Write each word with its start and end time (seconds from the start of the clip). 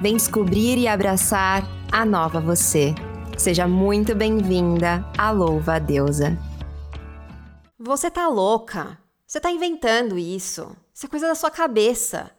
Vem 0.00 0.16
descobrir 0.16 0.78
e 0.78 0.86
abraçar 0.86 1.64
a 1.90 2.04
nova 2.04 2.40
você. 2.40 2.94
Seja 3.36 3.66
muito 3.66 4.14
bem-vinda 4.14 5.04
à 5.18 5.32
Louva 5.32 5.74
a 5.74 5.78
Deusa. 5.80 6.38
Você 7.76 8.08
tá 8.08 8.28
louca? 8.28 8.96
Você 9.26 9.40
tá 9.40 9.50
inventando 9.50 10.16
isso? 10.16 10.70
Isso 10.94 11.06
é 11.06 11.08
coisa 11.08 11.26
da 11.26 11.34
sua 11.34 11.50
cabeça. 11.50 12.30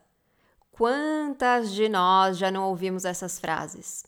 Quantas 0.71 1.73
de 1.73 1.89
nós 1.89 2.37
já 2.37 2.49
não 2.49 2.69
ouvimos 2.69 3.03
essas 3.03 3.37
frases? 3.37 4.05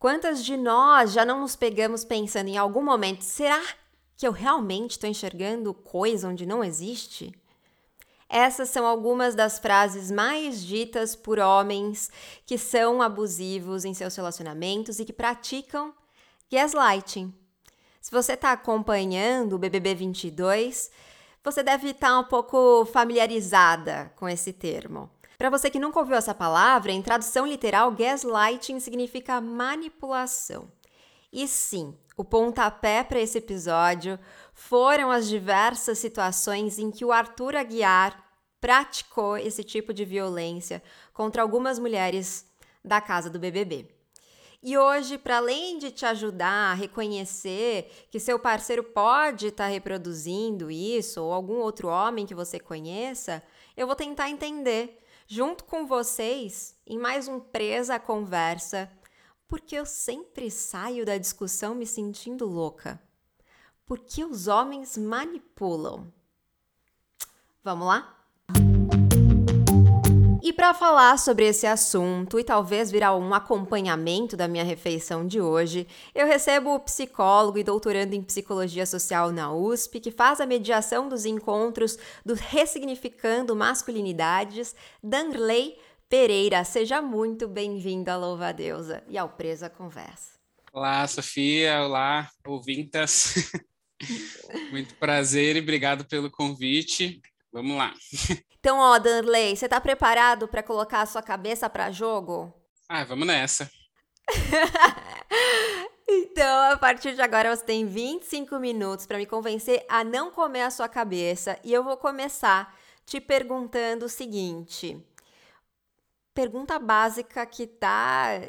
Quantas 0.00 0.44
de 0.44 0.56
nós 0.56 1.12
já 1.12 1.24
não 1.24 1.38
nos 1.38 1.54
pegamos 1.54 2.04
pensando 2.04 2.48
em 2.48 2.58
algum 2.58 2.82
momento: 2.82 3.22
será 3.22 3.62
que 4.16 4.26
eu 4.26 4.32
realmente 4.32 4.92
estou 4.92 5.08
enxergando 5.08 5.72
coisa 5.72 6.26
onde 6.26 6.44
não 6.44 6.64
existe? 6.64 7.32
Essas 8.28 8.68
são 8.68 8.86
algumas 8.86 9.34
das 9.34 9.58
frases 9.58 10.10
mais 10.10 10.62
ditas 10.62 11.16
por 11.16 11.38
homens 11.38 12.10
que 12.44 12.58
são 12.58 13.00
abusivos 13.00 13.84
em 13.84 13.94
seus 13.94 14.14
relacionamentos 14.14 14.98
e 14.98 15.04
que 15.04 15.12
praticam 15.12 15.94
gaslighting. 16.52 17.32
Se 18.00 18.10
você 18.10 18.34
está 18.34 18.52
acompanhando 18.52 19.54
o 19.54 19.58
BBB 19.58 19.94
22, 19.94 20.90
você 21.42 21.62
deve 21.62 21.90
estar 21.90 22.08
tá 22.08 22.18
um 22.18 22.24
pouco 22.24 22.84
familiarizada 22.86 24.12
com 24.16 24.28
esse 24.28 24.52
termo. 24.52 25.10
Para 25.38 25.50
você 25.50 25.70
que 25.70 25.78
nunca 25.78 26.00
ouviu 26.00 26.16
essa 26.16 26.34
palavra, 26.34 26.92
em 26.92 27.00
tradução 27.00 27.46
literal, 27.46 27.92
gaslighting 27.92 28.80
significa 28.80 29.40
manipulação. 29.40 30.70
E 31.32 31.46
sim, 31.46 31.94
o 32.16 32.24
pontapé 32.24 33.04
para 33.04 33.20
esse 33.20 33.38
episódio 33.38 34.18
foram 34.52 35.10
as 35.10 35.28
diversas 35.28 35.98
situações 35.98 36.78
em 36.78 36.90
que 36.90 37.04
o 37.04 37.12
Arthur 37.12 37.54
Aguiar 37.54 38.27
praticou 38.60 39.36
esse 39.36 39.62
tipo 39.62 39.92
de 39.92 40.04
violência 40.04 40.82
contra 41.12 41.42
algumas 41.42 41.78
mulheres 41.78 42.46
da 42.84 43.00
casa 43.00 43.30
do 43.30 43.38
BBB. 43.38 43.98
E 44.60 44.76
hoje, 44.76 45.16
para 45.16 45.36
além 45.36 45.78
de 45.78 45.92
te 45.92 46.04
ajudar 46.04 46.72
a 46.72 46.74
reconhecer 46.74 48.08
que 48.10 48.18
seu 48.18 48.40
parceiro 48.40 48.82
pode 48.82 49.48
estar 49.48 49.64
tá 49.64 49.70
reproduzindo 49.70 50.68
isso 50.68 51.22
ou 51.22 51.32
algum 51.32 51.58
outro 51.58 51.86
homem 51.86 52.26
que 52.26 52.34
você 52.34 52.58
conheça, 52.58 53.40
eu 53.76 53.86
vou 53.86 53.94
tentar 53.94 54.28
entender, 54.28 55.00
junto 55.28 55.62
com 55.62 55.86
vocês, 55.86 56.74
em 56.84 56.98
mais 56.98 57.28
um 57.28 57.38
Presa 57.38 58.00
Conversa, 58.00 58.90
porque 59.46 59.76
eu 59.76 59.86
sempre 59.86 60.50
saio 60.50 61.06
da 61.06 61.16
discussão 61.16 61.74
me 61.74 61.86
sentindo 61.86 62.44
louca. 62.44 63.00
Porque 63.86 64.24
os 64.24 64.48
homens 64.48 64.98
manipulam. 64.98 66.12
Vamos 67.62 67.86
lá? 67.86 68.17
E 70.48 70.52
para 70.54 70.72
falar 70.72 71.18
sobre 71.18 71.46
esse 71.46 71.66
assunto 71.66 72.40
e 72.40 72.42
talvez 72.42 72.90
virar 72.90 73.14
um 73.14 73.34
acompanhamento 73.34 74.34
da 74.34 74.48
minha 74.48 74.64
refeição 74.64 75.26
de 75.26 75.42
hoje, 75.42 75.86
eu 76.14 76.26
recebo 76.26 76.74
o 76.74 76.80
psicólogo 76.80 77.58
e 77.58 77.62
doutorando 77.62 78.14
em 78.14 78.22
psicologia 78.22 78.86
social 78.86 79.30
na 79.30 79.52
USP, 79.52 80.00
que 80.00 80.10
faz 80.10 80.40
a 80.40 80.46
mediação 80.46 81.06
dos 81.06 81.26
encontros 81.26 81.98
do 82.24 82.32
Ressignificando 82.32 83.54
Masculinidades, 83.54 84.74
Danley 85.02 85.76
Pereira. 86.08 86.64
Seja 86.64 87.02
muito 87.02 87.46
bem-vindo 87.46 88.10
à 88.10 88.16
Louva 88.16 88.50
Deusa 88.50 89.04
e 89.06 89.18
ao 89.18 89.28
Presa 89.28 89.68
Conversa. 89.68 90.38
Olá, 90.72 91.06
Sofia. 91.06 91.82
Olá, 91.82 92.26
ouvintas. 92.46 93.52
muito 94.72 94.94
prazer 94.94 95.56
e 95.56 95.60
obrigado 95.60 96.06
pelo 96.06 96.30
convite. 96.30 97.20
Vamos 97.52 97.76
lá. 97.76 97.94
Então, 98.60 98.78
ó, 98.80 98.98
Danley, 98.98 99.56
você 99.56 99.68
tá 99.68 99.80
preparado 99.80 100.48
para 100.48 100.64
colocar 100.64 101.00
a 101.00 101.06
sua 101.06 101.22
cabeça 101.22 101.70
para 101.70 101.92
jogo? 101.92 102.52
Ah, 102.88 103.04
vamos 103.04 103.24
nessa. 103.24 103.70
então, 106.08 106.72
a 106.72 106.76
partir 106.76 107.14
de 107.14 107.22
agora 107.22 107.54
você 107.54 107.64
tem 107.64 107.86
25 107.86 108.58
minutos 108.58 109.06
para 109.06 109.16
me 109.16 109.26
convencer 109.26 109.86
a 109.88 110.02
não 110.02 110.32
comer 110.32 110.62
a 110.62 110.70
sua 110.72 110.88
cabeça 110.88 111.56
e 111.62 111.72
eu 111.72 111.84
vou 111.84 111.96
começar 111.96 112.76
te 113.06 113.20
perguntando 113.20 114.06
o 114.06 114.08
seguinte: 114.08 115.00
pergunta 116.34 116.78
básica 116.78 117.46
que 117.46 117.66
tá 117.66 118.40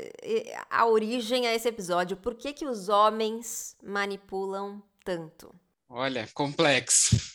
a 0.70 0.86
origem 0.86 1.48
a 1.48 1.54
esse 1.54 1.68
episódio. 1.68 2.18
Por 2.18 2.36
que 2.36 2.52
que 2.52 2.66
os 2.66 2.90
homens 2.90 3.78
manipulam 3.82 4.82
tanto? 5.06 5.54
Olha, 5.88 6.28
complexo. 6.34 7.29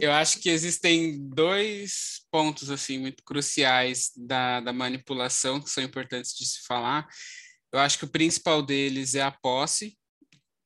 Eu 0.00 0.12
acho 0.12 0.40
que 0.40 0.48
existem 0.48 1.28
dois 1.28 2.22
pontos 2.30 2.70
assim 2.70 2.98
muito 2.98 3.22
cruciais 3.22 4.10
da, 4.16 4.60
da 4.60 4.72
manipulação 4.72 5.60
que 5.60 5.68
são 5.68 5.84
importantes 5.84 6.34
de 6.34 6.46
se 6.46 6.62
falar. 6.66 7.06
Eu 7.70 7.78
acho 7.78 7.98
que 7.98 8.06
o 8.06 8.10
principal 8.10 8.62
deles 8.62 9.14
é 9.14 9.20
a 9.20 9.30
posse, 9.30 9.98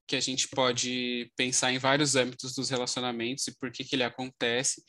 que 0.06 0.14
a 0.14 0.20
gente 0.20 0.46
pode 0.46 1.32
pensar 1.36 1.72
em 1.72 1.78
vários 1.78 2.14
âmbitos 2.14 2.54
dos 2.54 2.70
relacionamentos 2.70 3.48
e 3.48 3.58
por 3.58 3.72
que, 3.72 3.82
que 3.82 3.96
ele 3.96 4.04
acontece 4.04 4.84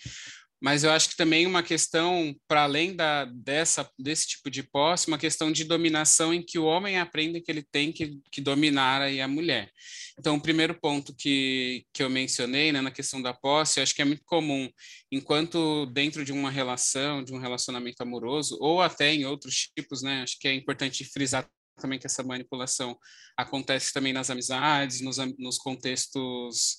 mas 0.66 0.84
eu 0.84 0.90
acho 0.90 1.10
que 1.10 1.16
também 1.16 1.46
uma 1.46 1.62
questão, 1.62 2.36
para 2.48 2.64
além 2.64 2.96
da, 2.96 3.26
dessa, 3.26 3.88
desse 4.00 4.30
tipo 4.30 4.50
de 4.50 4.64
posse, 4.64 5.08
uma 5.08 5.18
questão 5.20 5.52
de 5.52 5.64
dominação 5.64 6.34
em 6.34 6.42
que 6.42 6.58
o 6.58 6.66
homem 6.66 6.98
aprende 6.98 7.40
que 7.40 7.52
ele 7.52 7.62
tem 7.62 7.92
que, 7.92 8.20
que 8.32 8.42
dominar 8.42 9.00
aí 9.00 9.22
a 9.22 9.28
mulher. 9.28 9.70
Então, 10.18 10.38
o 10.38 10.42
primeiro 10.42 10.74
ponto 10.74 11.16
que, 11.16 11.86
que 11.94 12.02
eu 12.02 12.10
mencionei, 12.10 12.72
né, 12.72 12.82
na 12.82 12.90
questão 12.90 13.22
da 13.22 13.32
posse, 13.32 13.80
eu 13.80 13.84
acho 13.84 13.94
que 13.94 14.02
é 14.02 14.06
muito 14.06 14.24
comum, 14.26 14.68
enquanto 15.12 15.86
dentro 15.86 16.26
de 16.26 16.32
uma 16.32 16.50
relação, 16.50 17.24
de 17.24 17.32
um 17.32 17.38
relacionamento 17.38 18.02
amoroso, 18.02 18.58
ou 18.60 18.82
até 18.82 19.14
em 19.14 19.24
outros 19.24 19.70
tipos, 19.78 20.02
né, 20.02 20.24
acho 20.24 20.40
que 20.40 20.48
é 20.48 20.54
importante 20.56 21.06
frisar 21.06 21.48
também 21.80 22.00
que 22.00 22.08
essa 22.08 22.24
manipulação 22.24 22.98
acontece 23.38 23.94
também 23.94 24.14
nas 24.14 24.32
amizades, 24.32 25.00
nos, 25.02 25.18
nos 25.38 25.60
contextos 25.60 26.78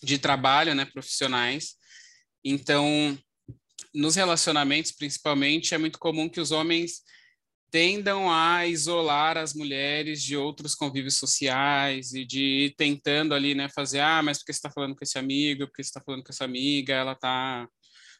de 0.00 0.16
trabalho, 0.16 0.76
né, 0.76 0.84
profissionais, 0.84 1.74
então, 2.48 3.18
nos 3.92 4.14
relacionamentos, 4.14 4.92
principalmente, 4.92 5.74
é 5.74 5.78
muito 5.78 5.98
comum 5.98 6.28
que 6.28 6.40
os 6.40 6.52
homens 6.52 7.02
tendam 7.72 8.30
a 8.30 8.64
isolar 8.66 9.36
as 9.36 9.52
mulheres 9.52 10.22
de 10.22 10.36
outros 10.36 10.74
convívios 10.74 11.16
sociais 11.16 12.12
e 12.12 12.24
de 12.24 12.66
ir 12.66 12.74
tentando 12.76 13.34
ali, 13.34 13.54
né, 13.54 13.68
fazer, 13.68 13.98
ah, 13.98 14.22
mas 14.22 14.38
porque 14.38 14.52
você 14.52 14.58
está 14.58 14.70
falando 14.70 14.94
com 14.94 15.02
esse 15.02 15.18
amigo, 15.18 15.66
porque 15.66 15.82
você 15.82 15.88
está 15.88 16.00
falando 16.00 16.22
com 16.22 16.30
essa 16.30 16.44
amiga, 16.44 16.94
ela 16.94 17.12
está, 17.12 17.68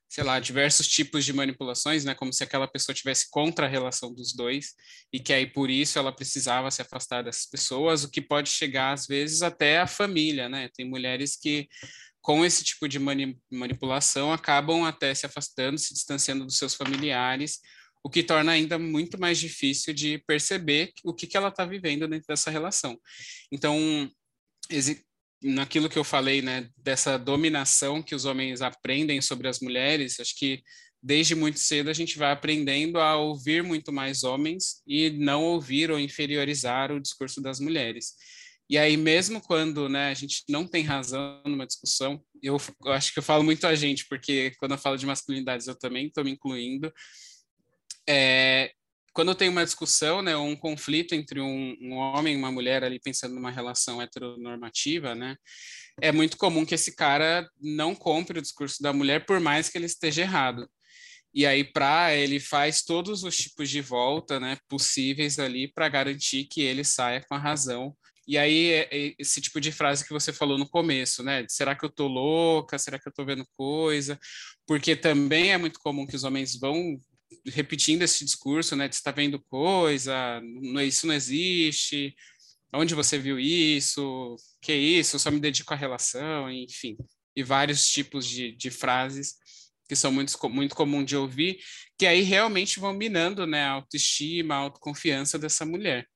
sei 0.09 0.25
lá, 0.25 0.41
diversos 0.41 0.89
tipos 0.89 1.25
de 1.25 1.33
manipulações, 1.33 2.05
né, 2.05 2.13
como 2.13 2.33
se 2.33 2.43
aquela 2.43 2.67
pessoa 2.67 2.95
tivesse 2.95 3.31
contra 3.31 3.67
a 3.67 3.69
relação 3.69 4.13
dos 4.13 4.35
dois 4.35 4.75
e 5.13 5.21
que 5.21 5.33
aí 5.33 5.47
por 5.47 5.71
isso 5.71 5.99
ela 6.01 6.13
precisava 6.13 6.69
se 6.73 6.83
afastar 6.83 7.23
dessas 7.23 7.47
pessoas, 7.47 8.03
o 8.03 8.11
que 8.11 8.21
pode 8.21 8.51
chegar 8.51 8.93
às 8.93 9.07
vezes 9.07 9.43
até 9.43 9.79
a 9.79 9.87
família, 9.87 10.49
né? 10.49 10.69
Tem 10.75 10.85
mulheres 10.85 11.37
que 11.37 11.69
com 12.27 12.45
esse 12.45 12.65
tipo 12.65 12.89
de 12.89 12.99
mani 12.99 13.39
manipulação, 13.49 14.33
acabam 14.33 14.85
até 14.85 15.15
se 15.15 15.25
afastando, 15.25 15.79
se 15.79 15.95
distanciando 15.95 16.45
dos 16.45 16.59
seus 16.59 16.75
familiares, 16.75 17.61
o 18.03 18.11
que 18.11 18.21
torna 18.21 18.51
ainda 18.51 18.81
muito 18.81 19.17
mais 19.17 19.39
difícil 19.39 19.95
de 19.95 20.19
perceber 20.27 20.93
o 21.05 21.15
que, 21.15 21.25
que 21.25 21.37
ela 21.37 21.51
está 21.51 21.65
vivendo 21.65 22.09
dentro 22.09 22.27
dessa 22.27 22.51
relação. 22.51 22.99
Então, 23.53 24.11
naquilo 25.41 25.89
que 25.89 25.97
eu 25.97 26.03
falei, 26.03 26.43
né, 26.43 26.69
dessa 26.77 27.17
dominação 27.17 28.03
que 28.03 28.15
os 28.15 28.25
homens 28.25 28.61
aprendem 28.61 29.23
sobre 29.23 29.47
as 29.47 29.61
mulheres, 29.61 30.19
acho 30.19 30.37
que 30.37 30.65
desde 31.01 31.37
muito 31.37 31.61
cedo 31.61 31.91
a 31.91 31.95
gente 31.95 32.19
vai 32.19 32.33
aprendendo 32.33 32.99
a 32.99 33.15
ouvir 33.15 33.63
muito 33.63 33.93
mais 33.93 34.25
homens 34.25 34.83
e 34.85 35.11
não 35.11 35.45
ouvir 35.45 35.93
ou 35.93 36.01
inferiorizar 36.01 36.91
o 36.91 37.01
discurso 37.01 37.41
das 37.41 37.61
mulheres. 37.61 38.15
E 38.69 38.77
aí, 38.77 38.97
mesmo 38.97 39.41
quando 39.41 39.89
né, 39.89 40.09
a 40.09 40.15
gente 40.15 40.43
não 40.49 40.67
tem 40.67 40.83
razão 40.83 41.41
numa 41.45 41.67
discussão, 41.67 42.21
eu, 42.43 42.57
eu, 42.85 42.93
acho 42.93 43.13
que 43.13 43.19
eu 43.19 43.23
falo 43.23 43.45
muito 43.45 43.65
a 43.67 43.75
gente, 43.75 44.07
porque 44.09 44.53
quando 44.59 44.73
eu 44.73 44.79
falo 44.79 44.97
de 44.97 45.07
masculinidades 45.07 45.69
eu 45.69 45.79
também 45.79 46.09
estou 46.09 46.25
me 46.25 46.33
incluindo. 46.33 46.93
É, 48.09 48.73
quando 49.13 49.35
tenho 49.37 49.53
uma 49.53 49.65
discussão, 49.65 50.21
né, 50.21 50.37
um 50.37 50.57
conflito 50.57 51.15
entre 51.15 51.41
um, 51.41 51.77
um, 51.81 51.93
homem 51.95 52.35
e 52.35 52.37
uma 52.37 52.51
mulher 52.51 52.83
ali 52.83 53.01
pensando 53.01 53.35
numa 53.35 53.51
relação 53.51 54.03
heteronormativa, 54.03 55.15
né, 55.15 55.37
é 56.03 56.11
muito 56.11 56.37
comum 56.37 56.67
que 56.67 56.75
esse 56.75 56.95
cara 56.95 57.49
não 57.61 57.95
compre 57.95 58.39
o 58.39 58.43
discurso 58.43 58.83
da 58.83 58.93
mulher, 58.93 59.25
por 59.25 59.41
mais 59.41 59.69
que 59.69 59.79
ele 59.79 59.87
esteja 59.87 60.23
errado. 60.23 60.69
E 61.33 61.47
aí, 61.47 61.65
para 61.65 62.15
ele 62.15 62.41
faz 62.41 62.83
todos 62.83 63.23
os 63.23 63.37
tipos 63.37 63.71
de 63.71 63.81
volta 63.81 64.41
né, 64.41 64.59
possíveis 64.69 65.39
ali 65.39 65.73
para 65.73 65.89
garantir 65.89 66.45
que 66.45 66.63
ele 66.63 66.83
saia 66.83 67.25
com 67.29 67.35
a 67.35 67.39
razão 67.39 67.97
e 68.27 68.37
aí, 68.37 68.73
é, 68.73 68.89
é 68.91 69.15
esse 69.19 69.41
tipo 69.41 69.61
de 69.61 69.71
frase 69.71 70.05
que 70.05 70.13
você 70.13 70.33
falou 70.33 70.59
no 70.59 70.69
começo, 70.69 71.23
né? 71.23 71.45
Será 71.49 71.75
que 71.77 71.85
eu 71.85 71.91
tô 71.91 72.09
louca? 72.09 72.79
Será 72.79 72.99
que 72.99 73.09
eu 73.09 73.13
tô 73.13 73.25
vendo 73.25 73.47
coisa? 73.57 74.19
Porque 74.67 74.97
também 74.97 75.53
é 75.53 75.59
muito 75.59 75.79
comum 75.81 76.07
que 76.07 76.17
os 76.17 76.25
homens 76.25 76.57
vão 76.59 76.99
repetindo 77.47 78.03
esse 78.03 78.25
discurso, 78.25 78.75
né? 78.77 78.89
De 78.89 78.95
está 78.95 79.11
vendo 79.11 79.39
coisa, 79.41 80.41
isso 80.85 81.07
não 81.07 81.15
existe, 81.15 82.15
onde 82.73 82.95
você 82.95 83.19
viu 83.19 83.39
isso, 83.39 84.37
que 84.61 84.75
isso, 84.75 85.17
eu 85.17 85.21
só 85.21 85.31
me 85.31 85.41
dedico 85.41 85.73
à 85.73 85.77
relação, 85.77 86.51
enfim, 86.51 86.97
e 87.35 87.43
vários 87.43 87.89
tipos 87.89 88.27
de, 88.27 88.53
de 88.53 88.71
frases 88.71 89.35
que 89.89 89.95
são 89.95 90.11
muito, 90.11 90.37
muito 90.49 90.75
comum 90.75 91.05
de 91.05 91.17
ouvir, 91.17 91.59
que 91.99 92.07
aí 92.07 92.23
realmente 92.23 92.81
vão 92.81 92.93
minando 92.93 93.47
né, 93.47 93.63
a 93.63 93.71
autoestima, 93.73 94.55
a 94.55 94.59
autoconfiança 94.59 95.39
dessa 95.39 95.65
mulher. 95.65 96.07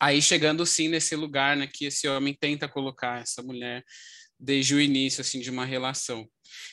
Aí 0.00 0.20
chegando 0.20 0.64
sim 0.66 0.88
nesse 0.88 1.14
lugar 1.16 1.56
né, 1.56 1.66
que 1.66 1.86
esse 1.86 2.08
homem 2.08 2.36
tenta 2.38 2.68
colocar 2.68 3.20
essa 3.22 3.42
mulher 3.42 3.84
desde 4.38 4.74
o 4.74 4.80
início 4.80 5.20
assim 5.20 5.40
de 5.40 5.50
uma 5.50 5.64
relação. 5.64 6.26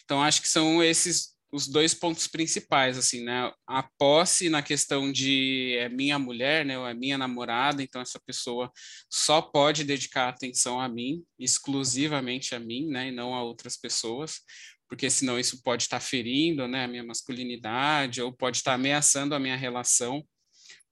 Então 0.04 0.22
acho 0.22 0.42
que 0.42 0.48
são 0.48 0.84
esses 0.84 1.38
os 1.52 1.68
dois 1.68 1.94
pontos 1.94 2.28
principais, 2.28 2.98
assim, 2.98 3.24
né? 3.24 3.52
A 3.68 3.84
posse 3.98 4.50
na 4.50 4.62
questão 4.62 5.12
de 5.12 5.76
é 5.80 5.90
minha 5.90 6.20
mulher, 6.20 6.66
né? 6.66 6.78
Ou 6.78 6.88
é 6.88 6.94
minha 6.94 7.18
namorada, 7.18 7.82
então 7.82 8.02
essa 8.02 8.20
pessoa 8.20 8.72
só 9.10 9.42
pode 9.42 9.84
dedicar 9.84 10.30
atenção 10.30 10.80
a 10.80 10.88
mim, 10.88 11.24
exclusivamente 11.40 12.54
a 12.54 12.60
mim, 12.60 12.88
né? 12.88 13.08
E 13.08 13.12
não 13.12 13.34
a 13.34 13.42
outras 13.42 13.78
pessoas, 13.78 14.42
porque 14.88 15.10
senão 15.10 15.40
isso 15.40 15.62
pode 15.64 15.84
estar 15.84 16.00
ferindo, 16.00 16.68
né? 16.68 16.86
A 16.86 16.88
minha 16.88 17.04
masculinidade 17.04 18.22
ou 18.22 18.32
pode 18.32 18.58
estar 18.58 18.74
ameaçando 18.74 19.34
a 19.34 19.40
minha 19.40 19.56
relação 19.56 20.24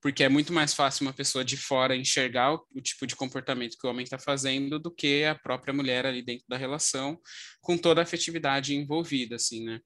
porque 0.01 0.23
é 0.23 0.29
muito 0.29 0.53
mais 0.53 0.73
fácil 0.73 1.05
uma 1.05 1.13
pessoa 1.13 1.43
de 1.43 1.57
fora 1.57 1.95
enxergar 1.95 2.53
o, 2.53 2.65
o 2.75 2.81
tipo 2.81 3.07
de 3.07 3.15
comportamento 3.15 3.77
que 3.79 3.87
o 3.87 3.89
homem 3.89 4.03
está 4.03 4.19
fazendo 4.19 4.79
do 4.79 4.91
que 4.91 5.23
a 5.25 5.35
própria 5.35 5.73
mulher 5.73 6.05
ali 6.05 6.21
dentro 6.21 6.45
da 6.47 6.57
relação, 6.57 7.19
com 7.61 7.77
toda 7.77 8.01
a 8.01 8.03
afetividade 8.03 8.75
envolvida, 8.75 9.35
assim, 9.35 9.65
né? 9.65 9.79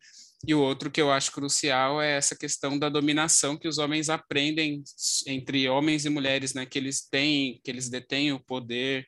E 0.47 0.55
o 0.55 0.59
outro 0.59 0.89
que 0.89 0.99
eu 0.99 1.11
acho 1.11 1.31
crucial 1.31 2.01
é 2.01 2.17
essa 2.17 2.35
questão 2.35 2.77
da 2.77 2.89
dominação 2.89 3.57
que 3.57 3.67
os 3.67 3.77
homens 3.77 4.09
aprendem 4.09 4.83
entre 5.27 5.69
homens 5.69 6.05
e 6.05 6.09
mulheres, 6.09 6.53
né? 6.53 6.65
Que 6.65 6.79
eles 6.79 7.07
têm, 7.07 7.61
que 7.63 7.69
eles 7.69 7.89
detêm 7.89 8.33
o 8.33 8.39
poder 8.39 9.05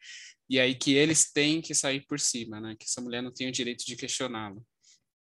e 0.48 0.60
aí 0.60 0.76
que 0.76 0.94
eles 0.94 1.32
têm 1.32 1.60
que 1.62 1.74
sair 1.74 2.06
por 2.08 2.20
cima, 2.20 2.62
né? 2.62 2.76
Que 2.78 2.86
essa 2.86 3.02
mulher 3.02 3.24
não 3.24 3.34
tem 3.34 3.48
o 3.48 3.52
direito 3.52 3.84
de 3.86 3.96
questioná-lo. 3.96 4.64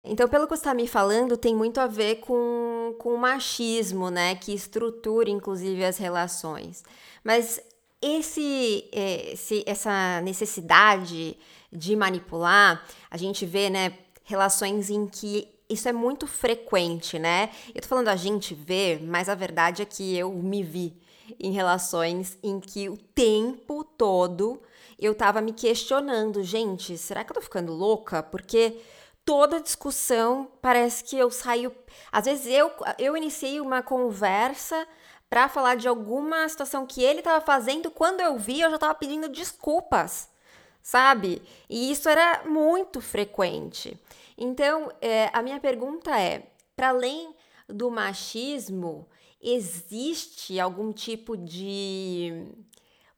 Então, 0.09 0.27
pelo 0.27 0.47
que 0.47 0.57
você 0.57 0.61
está 0.61 0.75
me 0.75 0.89
falando, 0.89 1.37
tem 1.37 1.55
muito 1.55 1.79
a 1.79 1.87
ver 1.87 2.17
com, 2.17 2.95
com 2.99 3.15
o 3.15 3.19
machismo, 3.19 4.11
né? 4.11 4.35
Que 4.35 4.55
estrutura, 4.55 5.29
inclusive, 5.29 5.85
as 5.85 5.99
relações. 5.99 6.83
Mas 7.23 7.61
esse, 8.01 8.89
é, 8.91 9.33
esse, 9.33 9.63
essa 9.67 10.21
necessidade 10.23 11.37
de 11.71 11.95
manipular, 11.95 12.85
a 13.11 13.17
gente 13.19 13.45
vê, 13.45 13.69
né? 13.69 13.99
Relações 14.25 14.89
em 14.89 15.07
que 15.07 15.47
isso 15.69 15.89
é 15.89 15.93
muito 15.93 16.27
frequente, 16.27 17.19
né? 17.19 17.51
Eu 17.75 17.83
tô 17.83 17.89
falando 17.89 18.09
a 18.09 18.17
gente 18.17 18.55
ver, 18.55 19.03
mas 19.03 19.29
a 19.29 19.35
verdade 19.35 19.83
é 19.83 19.85
que 19.85 20.17
eu 20.17 20.33
me 20.33 20.63
vi 20.63 20.97
em 21.39 21.53
relações 21.53 22.39
em 22.43 22.59
que 22.59 22.89
o 22.89 22.97
tempo 22.97 23.85
todo 23.85 24.63
eu 24.99 25.15
tava 25.15 25.43
me 25.43 25.53
questionando, 25.53 26.43
gente, 26.43 26.97
será 26.97 27.23
que 27.23 27.31
eu 27.31 27.35
tô 27.35 27.43
ficando 27.43 27.73
louca? 27.73 28.23
Porque 28.23 28.79
toda 29.29 29.61
discussão 29.61 30.51
parece 30.63 31.05
que 31.05 31.19
eu 31.19 31.31
saio. 31.31 31.71
Às 32.11 32.25
vezes 32.25 32.47
eu, 32.47 32.73
eu 32.99 33.15
iniciei 33.15 33.61
uma 33.61 33.83
conversa 33.83 34.89
para 35.29 35.51
falar 35.51 35.75
de 35.75 35.87
alguma 35.87 36.49
situação 36.49 36.87
que 36.87 37.03
ele 37.05 37.19
estava 37.19 37.45
fazendo, 37.45 37.91
quando 37.91 38.23
eu 38.23 38.39
vi, 38.39 38.63
eu 38.63 38.71
já 38.71 38.77
estava 38.77 38.95
pedindo 38.95 39.29
desculpas, 39.29 40.31
sabe? 40.83 41.43
E 41.69 41.93
isso 41.93 42.09
era 42.09 42.45
muito 42.47 43.03
frequente. 43.03 44.01
Então, 44.39 44.91
é, 44.99 45.29
a 45.35 45.43
minha 45.43 45.61
pergunta 45.61 46.19
é: 46.19 46.51
para 46.75 46.89
além 46.89 47.35
do 47.69 47.91
machismo, 47.91 49.07
existe 49.43 50.59
algum 50.59 50.91
tipo 50.91 51.37
de 51.37 52.47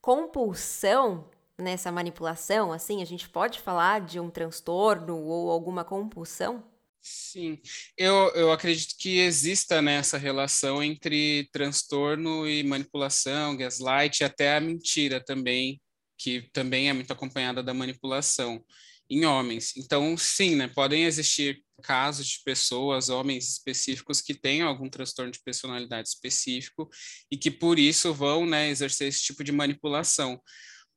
compulsão 0.02 1.24
nessa 1.60 1.92
manipulação, 1.92 2.72
assim, 2.72 3.02
a 3.02 3.04
gente 3.04 3.28
pode 3.28 3.60
falar 3.60 4.00
de 4.00 4.18
um 4.18 4.30
transtorno 4.30 5.16
ou 5.18 5.50
alguma 5.50 5.84
compulsão? 5.84 6.64
Sim, 7.02 7.58
eu, 7.96 8.30
eu 8.34 8.52
acredito 8.52 8.94
que 8.98 9.20
exista 9.20 9.80
né, 9.80 9.94
essa 9.94 10.18
relação 10.18 10.82
entre 10.82 11.48
transtorno 11.50 12.46
e 12.46 12.62
manipulação, 12.62 13.56
gaslight, 13.56 14.22
até 14.22 14.56
a 14.56 14.60
mentira 14.60 15.22
também, 15.24 15.80
que 16.18 16.50
também 16.52 16.90
é 16.90 16.92
muito 16.92 17.10
acompanhada 17.12 17.62
da 17.62 17.72
manipulação 17.72 18.62
em 19.08 19.24
homens. 19.24 19.74
Então, 19.76 20.16
sim, 20.16 20.54
né, 20.54 20.68
podem 20.68 21.04
existir 21.04 21.62
casos 21.82 22.28
de 22.28 22.40
pessoas, 22.44 23.08
homens 23.08 23.48
específicos 23.48 24.20
que 24.20 24.34
tenham 24.34 24.68
algum 24.68 24.88
transtorno 24.88 25.32
de 25.32 25.40
personalidade 25.42 26.08
específico 26.08 26.88
e 27.30 27.36
que 27.36 27.50
por 27.50 27.78
isso 27.78 28.12
vão 28.12 28.44
né, 28.44 28.68
exercer 28.68 29.08
esse 29.08 29.22
tipo 29.22 29.42
de 29.42 29.50
manipulação 29.50 30.40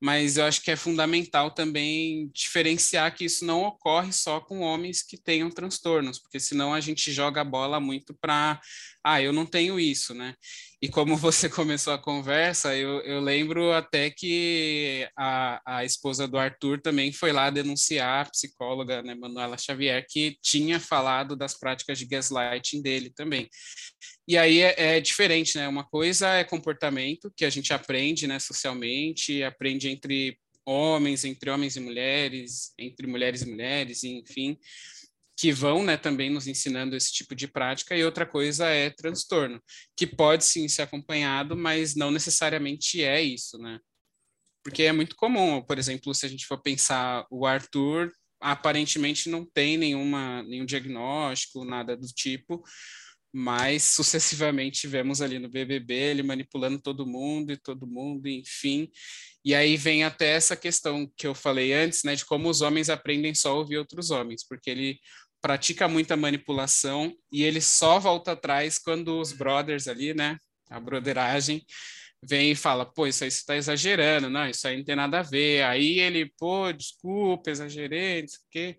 mas 0.03 0.35
eu 0.35 0.43
acho 0.43 0.61
que 0.61 0.69
é 0.69 0.75
fundamental 0.75 1.49
também 1.49 2.29
diferenciar 2.33 3.15
que 3.15 3.23
isso 3.23 3.45
não 3.45 3.63
ocorre 3.63 4.11
só 4.11 4.41
com 4.41 4.59
homens 4.59 5.01
que 5.01 5.17
tenham 5.17 5.49
transtornos, 5.49 6.19
porque 6.19 6.41
senão 6.41 6.73
a 6.73 6.81
gente 6.81 7.09
joga 7.09 7.39
a 7.39 7.45
bola 7.45 7.79
muito 7.79 8.13
para, 8.13 8.59
ah, 9.01 9.21
eu 9.21 9.31
não 9.31 9.45
tenho 9.45 9.79
isso, 9.79 10.13
né? 10.13 10.35
E 10.81 10.89
como 10.89 11.15
você 11.15 11.47
começou 11.47 11.93
a 11.93 11.97
conversa, 11.97 12.75
eu, 12.75 12.99
eu 13.03 13.21
lembro 13.21 13.71
até 13.71 14.09
que 14.09 15.07
a, 15.17 15.61
a 15.65 15.85
esposa 15.85 16.27
do 16.27 16.37
Arthur 16.37 16.81
também 16.81 17.13
foi 17.13 17.31
lá 17.31 17.49
denunciar 17.49 18.25
a 18.25 18.29
psicóloga, 18.29 19.01
né, 19.01 19.15
Manuela 19.15 19.57
Xavier, 19.57 20.05
que 20.09 20.37
tinha 20.41 20.81
falado 20.81 21.33
das 21.33 21.57
práticas 21.57 21.97
de 21.97 22.05
gaslighting 22.05 22.81
dele 22.81 23.09
também. 23.09 23.49
E 24.27 24.37
aí 24.37 24.61
é, 24.61 24.95
é, 24.97 25.01
diferente, 25.01 25.57
né? 25.57 25.67
Uma 25.67 25.83
coisa 25.83 26.29
é 26.29 26.43
comportamento 26.43 27.31
que 27.35 27.43
a 27.43 27.49
gente 27.49 27.73
aprende, 27.73 28.25
né, 28.25 28.39
socialmente, 28.39 29.43
aprende 29.43 29.89
entre 29.89 30.37
homens, 30.65 31.25
entre 31.25 31.49
homens 31.49 31.75
e 31.75 31.79
mulheres, 31.81 32.73
entre 32.79 33.05
mulheres 33.05 33.41
e 33.41 33.49
mulheres, 33.49 34.03
enfim, 34.03 34.57
que 35.37 35.51
vão, 35.51 35.83
né, 35.83 35.97
também 35.97 36.29
nos 36.29 36.47
ensinando 36.47 36.95
esse 36.95 37.11
tipo 37.11 37.35
de 37.35 37.47
prática. 37.47 37.97
E 37.97 38.05
outra 38.05 38.25
coisa 38.25 38.67
é 38.69 38.89
transtorno, 38.89 39.61
que 39.97 40.07
pode 40.07 40.45
sim 40.45 40.67
ser 40.69 40.83
acompanhado, 40.83 41.57
mas 41.57 41.95
não 41.95 42.11
necessariamente 42.11 43.03
é 43.03 43.21
isso, 43.21 43.57
né? 43.57 43.79
Porque 44.63 44.83
é 44.83 44.93
muito 44.93 45.17
comum, 45.17 45.61
por 45.61 45.77
exemplo, 45.77 46.13
se 46.15 46.25
a 46.25 46.29
gente 46.29 46.45
for 46.45 46.61
pensar 46.61 47.25
o 47.29 47.45
Arthur, 47.45 48.09
aparentemente 48.39 49.29
não 49.29 49.45
tem 49.45 49.77
nenhuma, 49.77 50.43
nenhum 50.43 50.65
diagnóstico, 50.65 51.65
nada 51.65 51.97
do 51.97 52.07
tipo, 52.07 52.63
mas 53.33 53.83
sucessivamente 53.83 54.81
tivemos 54.81 55.19
ali 55.19 55.39
no 55.39 55.49
BBB 55.49 55.93
ele 55.93 56.21
manipulando 56.23 56.79
todo 56.79 57.07
mundo 57.07 57.51
e 57.51 57.57
todo 57.57 57.87
mundo, 57.87 58.27
enfim. 58.27 58.87
E 59.43 59.55
aí 59.55 59.75
vem 59.75 60.03
até 60.03 60.27
essa 60.27 60.55
questão 60.55 61.11
que 61.17 61.25
eu 61.25 61.33
falei 61.33 61.73
antes, 61.73 62.03
né, 62.03 62.15
de 62.15 62.23
como 62.25 62.47
os 62.47 62.61
homens 62.61 62.89
aprendem 62.91 63.33
só 63.33 63.49
a 63.49 63.55
ouvir 63.55 63.77
outros 63.77 64.11
homens, 64.11 64.45
porque 64.47 64.69
ele 64.69 64.99
pratica 65.41 65.87
muita 65.87 66.15
manipulação 66.15 67.11
e 67.31 67.43
ele 67.43 67.59
só 67.59 67.99
volta 67.99 68.33
atrás 68.33 68.77
quando 68.77 69.19
os 69.19 69.33
brothers 69.33 69.87
ali, 69.87 70.13
né, 70.13 70.37
a 70.69 70.79
broderagem, 70.79 71.65
vem 72.23 72.51
e 72.51 72.55
fala, 72.55 72.85
pô, 72.85 73.07
isso 73.07 73.23
aí 73.23 73.31
você 73.31 73.39
está 73.39 73.57
exagerando, 73.57 74.29
não, 74.29 74.47
isso 74.47 74.65
aí 74.67 74.77
não 74.77 74.83
tem 74.83 74.95
nada 74.95 75.19
a 75.19 75.23
ver. 75.23 75.63
Aí 75.63 75.99
ele, 75.99 76.31
pô, 76.37 76.71
desculpa, 76.71 77.49
exagerei, 77.49 78.21
não 78.21 78.27
sei 78.27 78.39
o 78.39 78.47
quê 78.49 78.77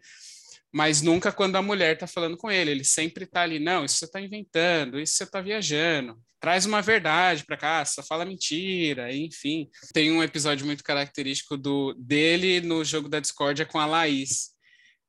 mas 0.74 1.00
nunca 1.00 1.30
quando 1.30 1.54
a 1.54 1.62
mulher 1.62 1.94
está 1.94 2.04
falando 2.04 2.36
com 2.36 2.50
ele. 2.50 2.72
Ele 2.72 2.82
sempre 2.82 3.22
está 3.22 3.42
ali, 3.42 3.60
não, 3.60 3.84
isso 3.84 3.94
você 3.94 4.06
está 4.06 4.20
inventando, 4.20 4.98
isso 4.98 5.14
você 5.14 5.22
está 5.22 5.40
viajando. 5.40 6.18
Traz 6.40 6.66
uma 6.66 6.82
verdade 6.82 7.44
para 7.46 7.56
cá, 7.56 7.84
só 7.84 8.02
fala 8.02 8.24
mentira, 8.24 9.14
enfim. 9.14 9.70
Tem 9.92 10.10
um 10.10 10.20
episódio 10.20 10.66
muito 10.66 10.82
característico 10.82 11.56
do 11.56 11.94
dele 11.94 12.60
no 12.60 12.84
jogo 12.84 13.08
da 13.08 13.20
discórdia 13.20 13.64
com 13.64 13.78
a 13.78 13.86
Laís, 13.86 14.50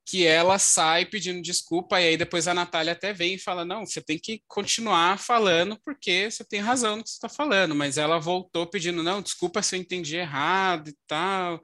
que 0.07 0.23
ela 0.23 0.59
sai 0.59 1.03
pedindo 1.03 1.41
desculpa, 1.41 1.99
e 1.99 2.09
aí 2.09 2.17
depois 2.17 2.47
a 2.47 2.53
Natália 2.53 2.93
até 2.93 3.11
vem 3.11 3.33
e 3.33 3.39
fala: 3.39 3.65
Não, 3.65 3.87
você 3.87 3.99
tem 3.99 4.19
que 4.19 4.43
continuar 4.47 5.17
falando 5.17 5.79
porque 5.83 6.29
você 6.29 6.45
tem 6.45 6.59
razão 6.59 6.97
no 6.97 7.03
que 7.03 7.09
você 7.09 7.15
está 7.15 7.27
falando. 7.27 7.73
Mas 7.73 7.97
ela 7.97 8.19
voltou 8.19 8.67
pedindo: 8.67 9.01
Não, 9.01 9.19
desculpa 9.19 9.63
se 9.63 9.75
eu 9.75 9.79
entendi 9.79 10.15
errado 10.15 10.89
e 10.89 10.95
tal 11.07 11.59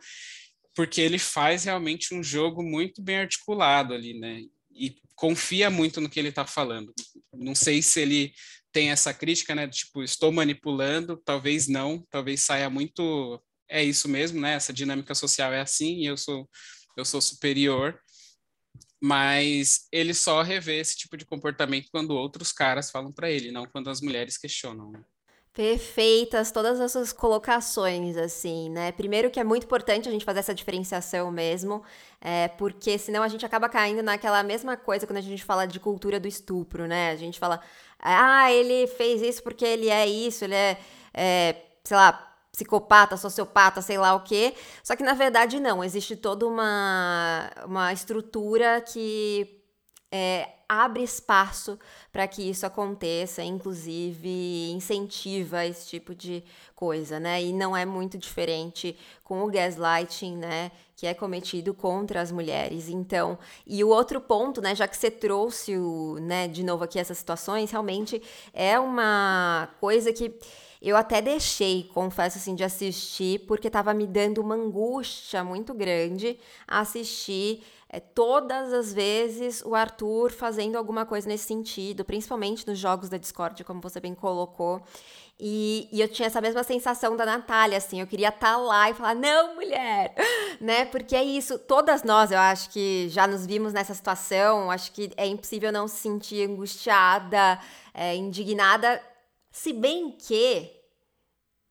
porque 0.81 0.99
ele 0.99 1.19
faz 1.19 1.65
realmente 1.65 2.11
um 2.11 2.23
jogo 2.23 2.63
muito 2.63 3.03
bem 3.03 3.17
articulado 3.17 3.93
ali, 3.93 4.19
né? 4.19 4.41
E 4.73 4.95
confia 5.13 5.69
muito 5.69 6.01
no 6.01 6.09
que 6.09 6.19
ele 6.19 6.29
está 6.29 6.43
falando. 6.43 6.91
Não 7.31 7.53
sei 7.53 7.83
se 7.83 8.01
ele 8.01 8.33
tem 8.71 8.89
essa 8.89 9.13
crítica, 9.13 9.53
né? 9.53 9.67
Tipo, 9.67 10.01
estou 10.01 10.31
manipulando, 10.31 11.21
talvez 11.23 11.67
não, 11.67 12.03
talvez 12.09 12.41
saia 12.41 12.67
muito. 12.67 13.39
É 13.69 13.83
isso 13.83 14.09
mesmo, 14.09 14.41
né? 14.41 14.53
Essa 14.53 14.73
dinâmica 14.73 15.13
social 15.13 15.53
é 15.53 15.61
assim 15.61 15.99
e 15.99 16.07
eu 16.07 16.17
sou, 16.17 16.49
eu 16.97 17.05
sou 17.05 17.21
superior. 17.21 18.01
Mas 18.99 19.87
ele 19.91 20.15
só 20.15 20.41
revê 20.41 20.79
esse 20.79 20.97
tipo 20.97 21.15
de 21.15 21.25
comportamento 21.25 21.89
quando 21.91 22.15
outros 22.15 22.51
caras 22.51 22.89
falam 22.89 23.13
para 23.13 23.29
ele, 23.29 23.51
não 23.51 23.67
quando 23.67 23.87
as 23.91 24.01
mulheres 24.01 24.35
questionam. 24.35 24.91
Perfeitas 25.53 26.49
todas 26.49 26.79
essas 26.79 27.11
colocações, 27.11 28.15
assim, 28.15 28.69
né? 28.69 28.93
Primeiro 28.93 29.29
que 29.29 29.37
é 29.37 29.43
muito 29.43 29.65
importante 29.65 30.07
a 30.07 30.11
gente 30.11 30.23
fazer 30.23 30.39
essa 30.39 30.55
diferenciação 30.55 31.29
mesmo, 31.29 31.83
é, 32.21 32.47
porque 32.47 32.97
senão 32.97 33.21
a 33.21 33.27
gente 33.27 33.45
acaba 33.45 33.67
caindo 33.67 34.01
naquela 34.01 34.41
mesma 34.43 34.77
coisa 34.77 35.05
quando 35.05 35.17
a 35.17 35.21
gente 35.21 35.43
fala 35.43 35.67
de 35.67 35.77
cultura 35.77 36.21
do 36.21 36.27
estupro, 36.27 36.87
né? 36.87 37.11
A 37.11 37.17
gente 37.17 37.37
fala, 37.37 37.59
ah, 37.99 38.49
ele 38.49 38.87
fez 38.87 39.21
isso 39.21 39.43
porque 39.43 39.65
ele 39.65 39.89
é 39.89 40.07
isso, 40.07 40.45
ele 40.45 40.55
é, 40.55 40.77
é 41.13 41.55
sei 41.83 41.97
lá, 41.97 42.33
psicopata, 42.51 43.17
sociopata, 43.17 43.81
sei 43.81 43.97
lá 43.97 44.15
o 44.15 44.21
quê. 44.23 44.53
Só 44.81 44.95
que 44.95 45.03
na 45.03 45.13
verdade 45.13 45.59
não, 45.59 45.83
existe 45.83 46.15
toda 46.15 46.47
uma, 46.47 47.51
uma 47.65 47.91
estrutura 47.91 48.79
que 48.79 49.60
é, 50.11 50.49
abre 50.67 51.03
espaço 51.03 51.79
para 52.11 52.27
que 52.27 52.49
isso 52.49 52.65
aconteça, 52.65 53.43
inclusive 53.43 54.71
incentiva 54.71 55.65
esse 55.65 55.87
tipo 55.87 56.13
de 56.13 56.43
coisa, 56.75 57.19
né? 57.19 57.41
E 57.41 57.53
não 57.53 57.75
é 57.75 57.85
muito 57.85 58.17
diferente 58.17 58.97
com 59.23 59.43
o 59.43 59.51
gaslighting, 59.51 60.37
né? 60.37 60.71
Que 60.95 61.07
é 61.07 61.13
cometido 61.13 61.73
contra 61.73 62.21
as 62.21 62.31
mulheres. 62.31 62.89
Então, 62.89 63.37
e 63.65 63.83
o 63.83 63.89
outro 63.89 64.19
ponto, 64.21 64.61
né? 64.61 64.75
Já 64.75 64.87
que 64.87 64.97
você 64.97 65.11
trouxe 65.11 65.77
o, 65.77 66.17
né, 66.21 66.47
de 66.47 66.63
novo 66.63 66.83
aqui 66.83 66.99
essas 66.99 67.17
situações, 67.17 67.71
realmente 67.71 68.21
é 68.53 68.79
uma 68.79 69.69
coisa 69.79 70.13
que 70.13 70.33
eu 70.81 70.97
até 70.97 71.21
deixei, 71.21 71.83
confesso 71.93 72.39
assim, 72.39 72.55
de 72.55 72.63
assistir, 72.63 73.45
porque 73.45 73.67
estava 73.67 73.93
me 73.93 74.07
dando 74.07 74.41
uma 74.41 74.55
angústia 74.55 75.43
muito 75.43 75.75
grande 75.75 76.39
assistir 76.67 77.63
é, 77.93 77.99
todas 77.99 78.71
as 78.71 78.93
vezes 78.93 79.61
o 79.65 79.75
Arthur 79.75 80.31
fazendo 80.31 80.77
alguma 80.77 81.05
coisa 81.05 81.27
nesse 81.27 81.43
sentido, 81.43 82.05
principalmente 82.05 82.65
nos 82.65 82.79
jogos 82.79 83.09
da 83.09 83.17
Discord, 83.17 83.65
como 83.65 83.81
você 83.81 83.99
bem 83.99 84.15
colocou. 84.15 84.81
E, 85.37 85.89
e, 85.91 85.99
eu 85.99 86.07
tinha 86.07 86.27
essa 86.27 86.39
mesma 86.39 86.63
sensação 86.63 87.17
da 87.17 87.25
Natália, 87.25 87.77
assim, 87.77 87.99
eu 87.99 88.07
queria 88.07 88.29
estar 88.29 88.53
tá 88.53 88.57
lá 88.57 88.89
e 88.89 88.93
falar, 88.93 89.15
não, 89.15 89.55
mulher, 89.55 90.15
né? 90.61 90.85
Porque 90.85 91.15
é 91.15 91.23
isso, 91.23 91.59
todas 91.59 92.01
nós, 92.03 92.31
eu 92.31 92.37
acho 92.37 92.69
que 92.69 93.09
já 93.09 93.27
nos 93.27 93.45
vimos 93.45 93.73
nessa 93.73 93.93
situação, 93.93 94.71
acho 94.71 94.93
que 94.93 95.11
é 95.17 95.27
impossível 95.27 95.71
não 95.71 95.85
se 95.85 95.97
sentir 95.97 96.49
angustiada, 96.49 97.59
é, 97.93 98.15
indignada, 98.15 99.03
se 99.51 99.73
bem 99.73 100.11
que 100.11 100.71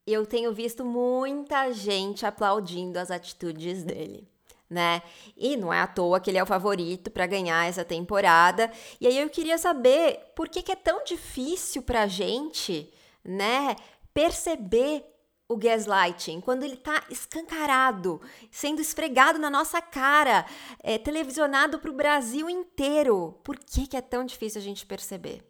eu 0.06 0.26
tenho 0.26 0.52
visto 0.52 0.84
muita 0.84 1.72
gente 1.72 2.26
aplaudindo 2.26 2.98
as 2.98 3.10
atitudes 3.10 3.84
dele 3.84 4.29
né? 4.70 5.02
E 5.36 5.56
não 5.56 5.72
é 5.72 5.80
à 5.80 5.86
toa 5.86 6.20
que 6.20 6.30
ele 6.30 6.38
é 6.38 6.42
o 6.42 6.46
favorito 6.46 7.10
para 7.10 7.26
ganhar 7.26 7.68
essa 7.68 7.84
temporada. 7.84 8.70
E 9.00 9.06
aí 9.06 9.18
eu 9.18 9.28
queria 9.28 9.58
saber 9.58 10.32
por 10.36 10.48
que, 10.48 10.62
que 10.62 10.70
é 10.70 10.76
tão 10.76 11.02
difícil 11.02 11.82
para 11.82 12.02
a 12.02 12.06
gente, 12.06 12.92
né, 13.24 13.74
perceber 14.14 15.04
o 15.48 15.56
gaslighting, 15.56 16.40
quando 16.40 16.62
ele 16.62 16.74
está 16.74 17.02
escancarado, 17.10 18.20
sendo 18.52 18.80
esfregado 18.80 19.36
na 19.36 19.50
nossa 19.50 19.82
cara, 19.82 20.46
é, 20.80 20.96
televisionado 20.96 21.80
para 21.80 21.90
o 21.90 21.94
Brasil 21.94 22.48
inteiro. 22.48 23.36
Por 23.42 23.58
que, 23.58 23.88
que 23.88 23.96
é 23.96 24.00
tão 24.00 24.24
difícil 24.24 24.60
a 24.60 24.64
gente 24.64 24.86
perceber? 24.86 25.49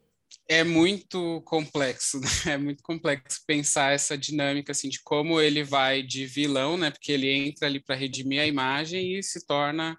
É 0.50 0.64
muito 0.64 1.40
complexo, 1.42 2.18
né? 2.44 2.54
é 2.54 2.58
muito 2.58 2.82
complexo 2.82 3.40
pensar 3.46 3.94
essa 3.94 4.18
dinâmica 4.18 4.72
assim 4.72 4.88
de 4.88 5.00
como 5.04 5.40
ele 5.40 5.62
vai 5.62 6.02
de 6.02 6.26
vilão, 6.26 6.76
né? 6.76 6.90
Porque 6.90 7.12
ele 7.12 7.30
entra 7.30 7.68
ali 7.68 7.78
para 7.80 7.94
redimir 7.94 8.40
a 8.40 8.46
imagem 8.46 9.16
e 9.16 9.22
se 9.22 9.46
torna 9.46 9.96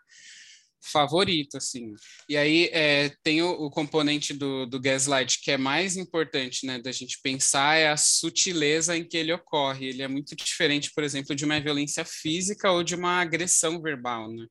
favorito, 0.83 1.55
assim. 1.57 1.93
E 2.27 2.35
aí 2.35 2.69
é, 2.73 3.11
tem 3.23 3.41
o, 3.41 3.51
o, 3.51 3.69
componente 3.69 4.33
do, 4.33 4.65
do 4.65 4.79
gaslight 4.79 5.39
que 5.41 5.51
é 5.51 5.57
mais 5.57 5.95
importante, 5.95 6.65
né, 6.65 6.79
da 6.79 6.91
gente 6.91 7.19
pensar 7.21 7.77
é 7.77 7.87
a 7.87 7.95
sutileza 7.95 8.97
em 8.97 9.07
que 9.07 9.15
ele 9.15 9.31
ocorre. 9.31 9.87
Ele 9.87 10.01
é 10.01 10.07
muito 10.07 10.35
diferente, 10.35 10.91
por 10.93 11.03
exemplo, 11.03 11.35
de 11.35 11.45
uma 11.45 11.61
violência 11.61 12.03
física 12.03 12.71
ou 12.71 12.83
de 12.83 12.95
uma 12.95 13.21
agressão 13.21 13.81
verbal, 13.81 14.29
né? 14.33 14.45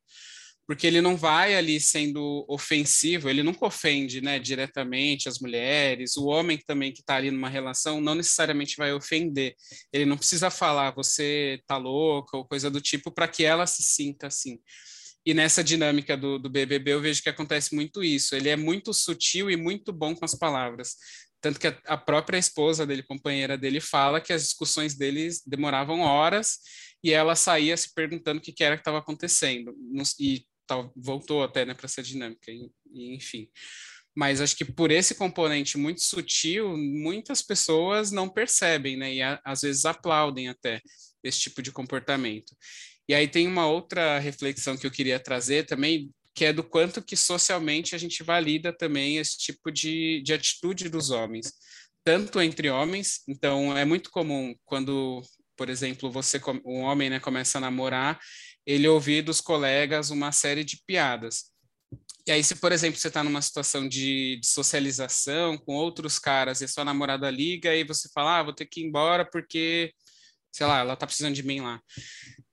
Porque 0.70 0.86
ele 0.86 1.00
não 1.00 1.16
vai 1.16 1.56
ali 1.56 1.80
sendo 1.80 2.44
ofensivo, 2.48 3.28
ele 3.28 3.42
nunca 3.42 3.66
ofende, 3.66 4.20
né, 4.20 4.38
diretamente 4.38 5.28
as 5.28 5.40
mulheres, 5.40 6.16
o 6.16 6.26
homem 6.26 6.56
também 6.58 6.92
que 6.92 7.00
está 7.00 7.16
ali 7.16 7.28
numa 7.28 7.48
relação 7.48 8.00
não 8.00 8.14
necessariamente 8.14 8.76
vai 8.76 8.92
ofender, 8.92 9.56
ele 9.92 10.04
não 10.04 10.16
precisa 10.16 10.48
falar 10.48 10.92
você 10.92 11.60
tá 11.66 11.76
louca 11.76 12.36
ou 12.36 12.44
coisa 12.44 12.70
do 12.70 12.80
tipo 12.80 13.10
para 13.10 13.26
que 13.26 13.44
ela 13.44 13.66
se 13.66 13.82
sinta 13.82 14.28
assim. 14.28 14.60
E 15.26 15.34
nessa 15.34 15.64
dinâmica 15.64 16.16
do, 16.16 16.38
do 16.38 16.48
BBB 16.48 16.92
eu 16.92 17.00
vejo 17.00 17.20
que 17.20 17.28
acontece 17.28 17.74
muito 17.74 18.04
isso, 18.04 18.36
ele 18.36 18.48
é 18.48 18.54
muito 18.54 18.94
sutil 18.94 19.50
e 19.50 19.56
muito 19.56 19.92
bom 19.92 20.14
com 20.14 20.24
as 20.24 20.36
palavras, 20.36 20.94
tanto 21.40 21.58
que 21.58 21.66
a, 21.66 21.76
a 21.84 21.96
própria 21.96 22.38
esposa 22.38 22.86
dele, 22.86 23.02
companheira 23.02 23.58
dele, 23.58 23.80
fala 23.80 24.20
que 24.20 24.32
as 24.32 24.44
discussões 24.44 24.94
deles 24.94 25.42
demoravam 25.44 25.98
horas 25.98 26.58
e 27.02 27.12
ela 27.12 27.34
saía 27.34 27.76
se 27.76 27.92
perguntando 27.92 28.38
o 28.38 28.40
que, 28.40 28.52
que 28.52 28.62
era 28.62 28.76
que 28.76 28.82
estava 28.82 28.98
acontecendo. 28.98 29.74
E 30.20 30.44
tal, 30.70 30.92
voltou 30.94 31.42
até 31.42 31.64
né, 31.64 31.74
para 31.74 31.86
essa 31.86 32.00
dinâmica, 32.00 32.52
enfim. 32.92 33.48
Mas 34.14 34.40
acho 34.40 34.56
que 34.56 34.64
por 34.64 34.90
esse 34.90 35.16
componente 35.16 35.76
muito 35.76 36.02
sutil, 36.02 36.76
muitas 36.76 37.42
pessoas 37.42 38.12
não 38.12 38.28
percebem, 38.28 38.96
né? 38.96 39.14
E 39.14 39.22
a, 39.22 39.40
às 39.44 39.62
vezes 39.62 39.84
aplaudem 39.84 40.48
até 40.48 40.80
esse 41.24 41.40
tipo 41.40 41.60
de 41.60 41.72
comportamento. 41.72 42.54
E 43.08 43.14
aí 43.14 43.26
tem 43.26 43.48
uma 43.48 43.66
outra 43.66 44.18
reflexão 44.20 44.76
que 44.76 44.86
eu 44.86 44.90
queria 44.90 45.18
trazer 45.18 45.66
também, 45.66 46.12
que 46.34 46.44
é 46.44 46.52
do 46.52 46.62
quanto 46.62 47.02
que 47.02 47.16
socialmente 47.16 47.94
a 47.94 47.98
gente 47.98 48.22
valida 48.22 48.72
também 48.72 49.16
esse 49.16 49.36
tipo 49.36 49.70
de, 49.72 50.22
de 50.22 50.32
atitude 50.32 50.88
dos 50.88 51.10
homens, 51.10 51.52
tanto 52.04 52.40
entre 52.40 52.70
homens, 52.70 53.22
então 53.28 53.76
é 53.76 53.84
muito 53.84 54.10
comum 54.10 54.54
quando, 54.64 55.22
por 55.56 55.68
exemplo, 55.68 56.10
você 56.10 56.40
um 56.64 56.80
homem 56.80 57.10
né, 57.10 57.20
começa 57.20 57.58
a 57.58 57.60
namorar 57.60 58.18
ele 58.66 58.88
ouvir 58.88 59.22
dos 59.22 59.40
colegas 59.40 60.10
uma 60.10 60.32
série 60.32 60.64
de 60.64 60.82
piadas. 60.86 61.50
E 62.26 62.32
aí, 62.32 62.44
se, 62.44 62.54
por 62.56 62.70
exemplo, 62.70 62.98
você 62.98 63.08
está 63.08 63.24
numa 63.24 63.42
situação 63.42 63.88
de, 63.88 64.38
de, 64.40 64.46
socialização 64.46 65.58
com 65.58 65.74
outros 65.74 66.18
caras 66.18 66.60
e 66.60 66.64
a 66.64 66.68
sua 66.68 66.84
namorada 66.84 67.30
liga 67.30 67.74
e 67.74 67.82
você 67.82 68.08
fala, 68.12 68.38
ah, 68.38 68.42
vou 68.42 68.52
ter 68.52 68.66
que 68.66 68.80
ir 68.80 68.84
embora 68.84 69.28
porque, 69.28 69.92
sei 70.52 70.66
lá, 70.66 70.80
ela 70.80 70.94
está 70.94 71.06
precisando 71.06 71.34
de 71.34 71.42
mim 71.42 71.60
lá. 71.60 71.80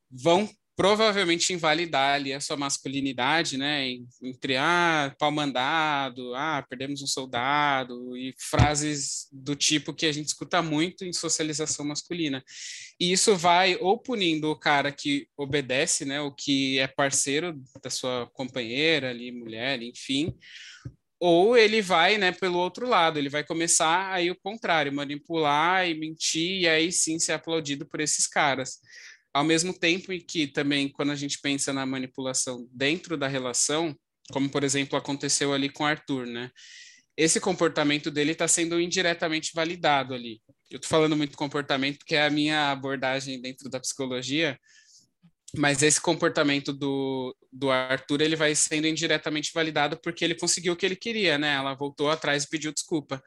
Vão 0.09 0.49
provavelmente 0.77 1.51
invalidar 1.51 2.13
ali 2.13 2.31
a 2.31 2.39
sua 2.39 2.55
masculinidade, 2.55 3.57
né, 3.57 3.97
entre 4.21 4.57
ah, 4.57 5.13
pau 5.17 5.31
mandado, 5.31 6.35
ah, 6.35 6.63
perdemos 6.69 7.01
um 7.01 7.07
soldado 7.07 8.15
e 8.15 8.31
frases 8.37 9.27
do 9.31 9.55
tipo 9.55 9.91
que 9.91 10.05
a 10.05 10.11
gente 10.11 10.27
escuta 10.27 10.61
muito 10.61 11.03
em 11.03 11.11
socialização 11.11 11.83
masculina. 11.83 12.43
E 12.99 13.11
isso 13.11 13.35
vai 13.35 13.75
ou 13.77 13.97
punindo 13.97 14.51
o 14.51 14.59
cara 14.59 14.91
que 14.91 15.27
obedece, 15.35 16.05
né, 16.05 16.21
o 16.21 16.31
que 16.31 16.77
é 16.77 16.85
parceiro 16.87 17.59
da 17.83 17.89
sua 17.89 18.29
companheira 18.31 19.09
ali, 19.09 19.31
mulher, 19.31 19.81
enfim, 19.81 20.31
ou 21.19 21.57
ele 21.57 21.81
vai, 21.81 22.19
né, 22.19 22.31
pelo 22.31 22.59
outro 22.59 22.87
lado, 22.87 23.17
ele 23.17 23.29
vai 23.29 23.43
começar 23.43 24.13
aí 24.13 24.29
o 24.29 24.39
contrário, 24.39 24.93
manipular 24.93 25.89
e 25.89 25.95
mentir 25.95 26.61
e 26.61 26.67
aí 26.67 26.91
sim 26.91 27.17
ser 27.17 27.31
aplaudido 27.33 27.87
por 27.87 27.99
esses 27.99 28.27
caras. 28.27 28.77
Ao 29.33 29.43
mesmo 29.43 29.73
tempo 29.73 30.11
em 30.11 30.19
que 30.19 30.47
também, 30.47 30.89
quando 30.89 31.11
a 31.11 31.15
gente 31.15 31.39
pensa 31.39 31.71
na 31.71 31.85
manipulação 31.85 32.67
dentro 32.71 33.17
da 33.17 33.27
relação, 33.27 33.95
como 34.31 34.49
por 34.49 34.63
exemplo 34.63 34.97
aconteceu 34.97 35.53
ali 35.53 35.69
com 35.69 35.85
Arthur, 35.85 36.25
né? 36.25 36.51
Esse 37.15 37.39
comportamento 37.39 38.11
dele 38.11 38.33
está 38.33 38.47
sendo 38.47 38.79
indiretamente 38.79 39.51
validado 39.53 40.13
ali. 40.13 40.39
Eu 40.69 40.77
estou 40.77 40.89
falando 40.89 41.15
muito 41.15 41.37
comportamento, 41.37 42.05
que 42.05 42.15
é 42.15 42.25
a 42.25 42.29
minha 42.29 42.71
abordagem 42.71 43.41
dentro 43.41 43.69
da 43.69 43.79
psicologia, 43.79 44.59
mas 45.55 45.81
esse 45.81 45.99
comportamento 45.99 46.73
do, 46.73 47.35
do 47.51 47.71
Arthur 47.71 48.21
ele 48.21 48.35
vai 48.35 48.53
sendo 48.53 48.85
indiretamente 48.85 49.51
validado 49.53 49.99
porque 50.01 50.23
ele 50.23 50.35
conseguiu 50.35 50.73
o 50.73 50.75
que 50.75 50.85
ele 50.85 50.95
queria, 50.95 51.37
né? 51.37 51.55
Ela 51.55 51.73
voltou 51.73 52.11
atrás 52.11 52.43
e 52.43 52.49
pediu 52.49 52.71
desculpa. 52.71 53.23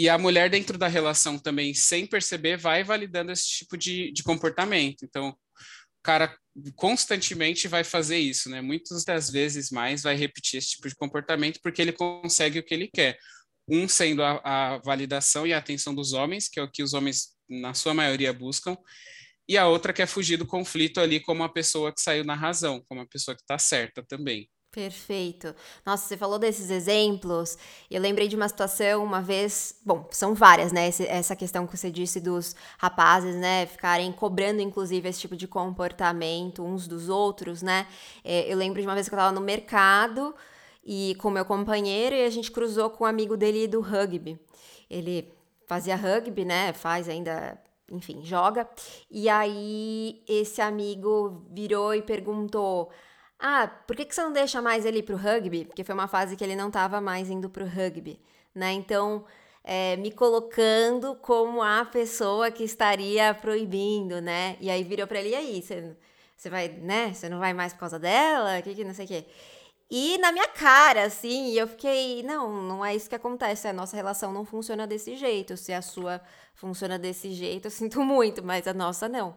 E 0.00 0.08
a 0.08 0.16
mulher 0.16 0.48
dentro 0.48 0.78
da 0.78 0.88
relação 0.88 1.38
também, 1.38 1.74
sem 1.74 2.06
perceber, 2.06 2.56
vai 2.56 2.82
validando 2.82 3.32
esse 3.32 3.46
tipo 3.46 3.76
de, 3.76 4.10
de 4.12 4.22
comportamento. 4.22 5.04
Então, 5.04 5.28
o 5.28 6.02
cara 6.02 6.34
constantemente 6.74 7.68
vai 7.68 7.84
fazer 7.84 8.16
isso, 8.16 8.48
né? 8.48 8.62
Muitas 8.62 9.04
das 9.04 9.28
vezes 9.28 9.70
mais 9.70 10.02
vai 10.02 10.16
repetir 10.16 10.56
esse 10.56 10.70
tipo 10.70 10.88
de 10.88 10.94
comportamento 10.94 11.60
porque 11.62 11.82
ele 11.82 11.92
consegue 11.92 12.58
o 12.58 12.62
que 12.62 12.72
ele 12.72 12.88
quer. 12.88 13.18
Um 13.68 13.86
sendo 13.86 14.22
a, 14.22 14.40
a 14.42 14.78
validação 14.78 15.46
e 15.46 15.52
a 15.52 15.58
atenção 15.58 15.94
dos 15.94 16.14
homens, 16.14 16.48
que 16.48 16.58
é 16.58 16.62
o 16.62 16.70
que 16.70 16.82
os 16.82 16.94
homens, 16.94 17.36
na 17.46 17.74
sua 17.74 17.92
maioria, 17.92 18.32
buscam, 18.32 18.78
e 19.46 19.58
a 19.58 19.68
outra 19.68 19.92
que 19.92 20.00
é 20.00 20.06
fugir 20.06 20.38
do 20.38 20.46
conflito 20.46 20.98
ali 20.98 21.20
como 21.20 21.42
uma 21.42 21.52
pessoa 21.52 21.92
que 21.92 22.00
saiu 22.00 22.24
na 22.24 22.34
razão, 22.34 22.82
como 22.88 23.02
uma 23.02 23.06
pessoa 23.06 23.36
que 23.36 23.42
está 23.42 23.58
certa 23.58 24.02
também. 24.02 24.48
Perfeito. 24.72 25.52
Nossa, 25.84 26.06
você 26.06 26.16
falou 26.16 26.38
desses 26.38 26.70
exemplos. 26.70 27.58
Eu 27.90 28.00
lembrei 28.00 28.28
de 28.28 28.36
uma 28.36 28.48
situação 28.48 29.02
uma 29.02 29.20
vez. 29.20 29.74
Bom, 29.84 30.08
são 30.12 30.32
várias, 30.32 30.70
né? 30.70 30.88
Essa 31.08 31.34
questão 31.34 31.66
que 31.66 31.76
você 31.76 31.90
disse 31.90 32.20
dos 32.20 32.54
rapazes, 32.78 33.34
né? 33.34 33.66
Ficarem 33.66 34.12
cobrando, 34.12 34.62
inclusive, 34.62 35.08
esse 35.08 35.18
tipo 35.18 35.36
de 35.36 35.48
comportamento 35.48 36.62
uns 36.62 36.86
dos 36.86 37.08
outros, 37.08 37.62
né? 37.62 37.84
É, 38.22 38.50
eu 38.52 38.56
lembro 38.56 38.80
de 38.80 38.86
uma 38.86 38.94
vez 38.94 39.08
que 39.08 39.14
eu 39.14 39.18
tava 39.18 39.32
no 39.32 39.40
mercado 39.40 40.32
e 40.84 41.16
com 41.16 41.30
meu 41.30 41.44
companheiro 41.44 42.14
e 42.14 42.24
a 42.24 42.30
gente 42.30 42.52
cruzou 42.52 42.90
com 42.90 43.02
um 43.02 43.06
amigo 43.08 43.36
dele 43.36 43.66
do 43.66 43.80
rugby. 43.80 44.38
Ele 44.88 45.32
fazia 45.66 45.96
rugby, 45.96 46.44
né? 46.44 46.72
Faz 46.72 47.08
ainda 47.08 47.60
enfim, 47.90 48.24
joga. 48.24 48.68
E 49.10 49.28
aí 49.28 50.22
esse 50.28 50.60
amigo 50.60 51.44
virou 51.50 51.92
e 51.92 52.02
perguntou: 52.02 52.90
ah, 53.40 53.68
por 53.86 53.96
que, 53.96 54.04
que 54.04 54.14
você 54.14 54.22
não 54.22 54.32
deixa 54.32 54.60
mais 54.60 54.84
ele 54.84 55.02
pro 55.02 55.16
rugby? 55.16 55.64
Porque 55.64 55.82
foi 55.84 55.94
uma 55.94 56.08
fase 56.08 56.36
que 56.36 56.44
ele 56.44 56.54
não 56.56 56.68
estava 56.68 57.00
mais 57.00 57.30
indo 57.30 57.48
pro 57.48 57.64
rugby, 57.66 58.20
né? 58.54 58.72
Então, 58.72 59.24
é, 59.64 59.96
me 59.96 60.10
colocando 60.10 61.14
como 61.16 61.62
a 61.62 61.84
pessoa 61.84 62.50
que 62.50 62.64
estaria 62.64 63.34
proibindo, 63.34 64.20
né? 64.20 64.56
E 64.60 64.70
aí 64.70 64.84
virou 64.84 65.06
para 65.06 65.20
ele, 65.20 65.30
e 65.30 65.34
aí, 65.34 65.62
você, 65.62 66.50
vai, 66.50 66.68
né? 66.68 67.12
Você 67.14 67.28
não 67.28 67.38
vai 67.38 67.52
mais 67.54 67.72
por 67.72 67.80
causa 67.80 67.98
dela? 67.98 68.60
Que 68.62 68.74
que 68.74 68.84
não 68.84 68.94
sei 68.94 69.04
o 69.06 69.08
quê. 69.08 69.26
e 69.90 70.18
na 70.18 70.32
minha 70.32 70.48
cara, 70.48 71.04
assim, 71.04 71.52
eu 71.52 71.66
fiquei, 71.68 72.22
não, 72.22 72.62
não 72.62 72.84
é 72.84 72.94
isso 72.94 73.08
que 73.08 73.14
acontece, 73.16 73.68
a 73.68 73.72
nossa 73.72 73.96
relação 73.96 74.32
não 74.32 74.44
funciona 74.44 74.86
desse 74.86 75.16
jeito, 75.16 75.56
se 75.56 75.72
a 75.72 75.82
sua 75.82 76.20
funciona 76.54 76.98
desse 76.98 77.32
jeito, 77.32 77.66
eu 77.66 77.70
sinto 77.70 78.02
muito, 78.04 78.42
mas 78.44 78.66
a 78.68 78.74
nossa 78.74 79.08
não. 79.08 79.36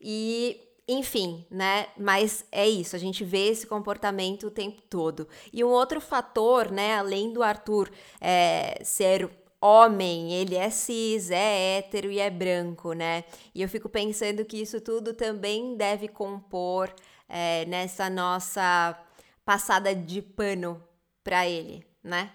E, 0.00 0.60
enfim, 0.86 1.46
né, 1.50 1.86
mas 1.98 2.44
é 2.52 2.68
isso, 2.68 2.94
a 2.94 2.98
gente 2.98 3.24
vê 3.24 3.48
esse 3.48 3.66
comportamento 3.66 4.46
o 4.46 4.50
tempo 4.50 4.82
todo. 4.82 5.26
E 5.52 5.64
um 5.64 5.68
outro 5.68 6.00
fator, 6.00 6.70
né, 6.70 6.96
além 6.96 7.32
do 7.32 7.42
Arthur 7.42 7.90
é, 8.20 8.82
ser 8.84 9.30
homem, 9.60 10.32
ele 10.32 10.54
é 10.56 10.68
cis, 10.68 11.30
é 11.30 11.78
hétero 11.78 12.10
e 12.10 12.18
é 12.20 12.28
branco, 12.28 12.92
né, 12.92 13.24
e 13.54 13.62
eu 13.62 13.68
fico 13.68 13.88
pensando 13.88 14.44
que 14.44 14.60
isso 14.60 14.80
tudo 14.80 15.14
também 15.14 15.76
deve 15.76 16.08
compor 16.08 16.94
é, 17.28 17.64
nessa 17.66 18.10
nossa 18.10 18.98
passada 19.44 19.94
de 19.94 20.20
pano 20.22 20.82
para 21.22 21.46
ele, 21.48 21.86
né? 22.02 22.30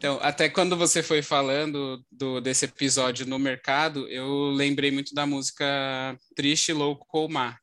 Então, 0.00 0.18
até 0.22 0.48
quando 0.48 0.78
você 0.78 1.02
foi 1.02 1.20
falando 1.20 2.02
do, 2.10 2.40
desse 2.40 2.64
episódio 2.64 3.26
no 3.26 3.38
mercado, 3.38 4.08
eu 4.08 4.48
lembrei 4.48 4.90
muito 4.90 5.14
da 5.14 5.26
música 5.26 6.18
Triste, 6.34 6.72
Louco 6.72 7.06
ou 7.12 7.28
Mar, 7.28 7.60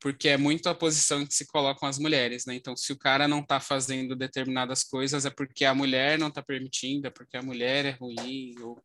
porque 0.00 0.30
é 0.30 0.38
muito 0.38 0.70
a 0.70 0.74
posição 0.74 1.26
que 1.26 1.34
se 1.34 1.46
colocam 1.46 1.86
as 1.86 1.98
mulheres, 1.98 2.46
né? 2.46 2.54
Então, 2.54 2.74
se 2.74 2.90
o 2.90 2.96
cara 2.96 3.28
não 3.28 3.40
está 3.40 3.60
fazendo 3.60 4.16
determinadas 4.16 4.82
coisas, 4.82 5.26
é 5.26 5.30
porque 5.30 5.66
a 5.66 5.74
mulher 5.74 6.18
não 6.18 6.28
está 6.28 6.42
permitindo, 6.42 7.06
é 7.06 7.10
porque 7.10 7.36
a 7.36 7.42
mulher 7.42 7.84
é 7.84 7.90
ruim, 7.90 8.54
ou... 8.62 8.82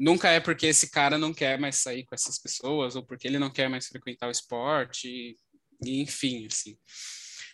nunca 0.00 0.30
é 0.30 0.40
porque 0.40 0.68
esse 0.68 0.90
cara 0.90 1.18
não 1.18 1.34
quer 1.34 1.60
mais 1.60 1.76
sair 1.76 2.06
com 2.06 2.14
essas 2.14 2.38
pessoas, 2.38 2.96
ou 2.96 3.04
porque 3.04 3.28
ele 3.28 3.38
não 3.38 3.50
quer 3.50 3.68
mais 3.68 3.86
frequentar 3.86 4.28
o 4.28 4.32
esporte, 4.32 5.36
enfim, 5.84 6.46
assim. 6.46 6.74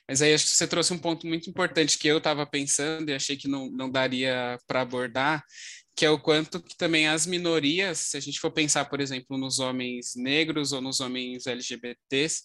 Mas 0.08 0.22
aí 0.22 0.32
acho 0.32 0.46
que 0.46 0.50
você 0.52 0.66
trouxe 0.66 0.92
um 0.92 0.98
ponto 0.98 1.26
muito 1.26 1.50
importante 1.50 1.98
que 1.98 2.08
eu 2.08 2.18
estava 2.18 2.46
pensando 2.46 3.10
e 3.10 3.14
achei 3.14 3.36
que 3.36 3.46
não, 3.46 3.70
não 3.70 3.90
daria 3.90 4.58
para 4.66 4.80
abordar, 4.80 5.44
que 5.94 6.06
é 6.06 6.10
o 6.10 6.18
quanto 6.18 6.62
que 6.62 6.76
também 6.76 7.08
as 7.08 7.26
minorias, 7.26 7.98
se 7.98 8.16
a 8.16 8.20
gente 8.20 8.40
for 8.40 8.50
pensar, 8.50 8.86
por 8.86 9.00
exemplo, 9.00 9.36
nos 9.36 9.58
homens 9.58 10.14
negros 10.16 10.72
ou 10.72 10.80
nos 10.80 11.00
homens 11.00 11.46
LGBTs, 11.46 12.44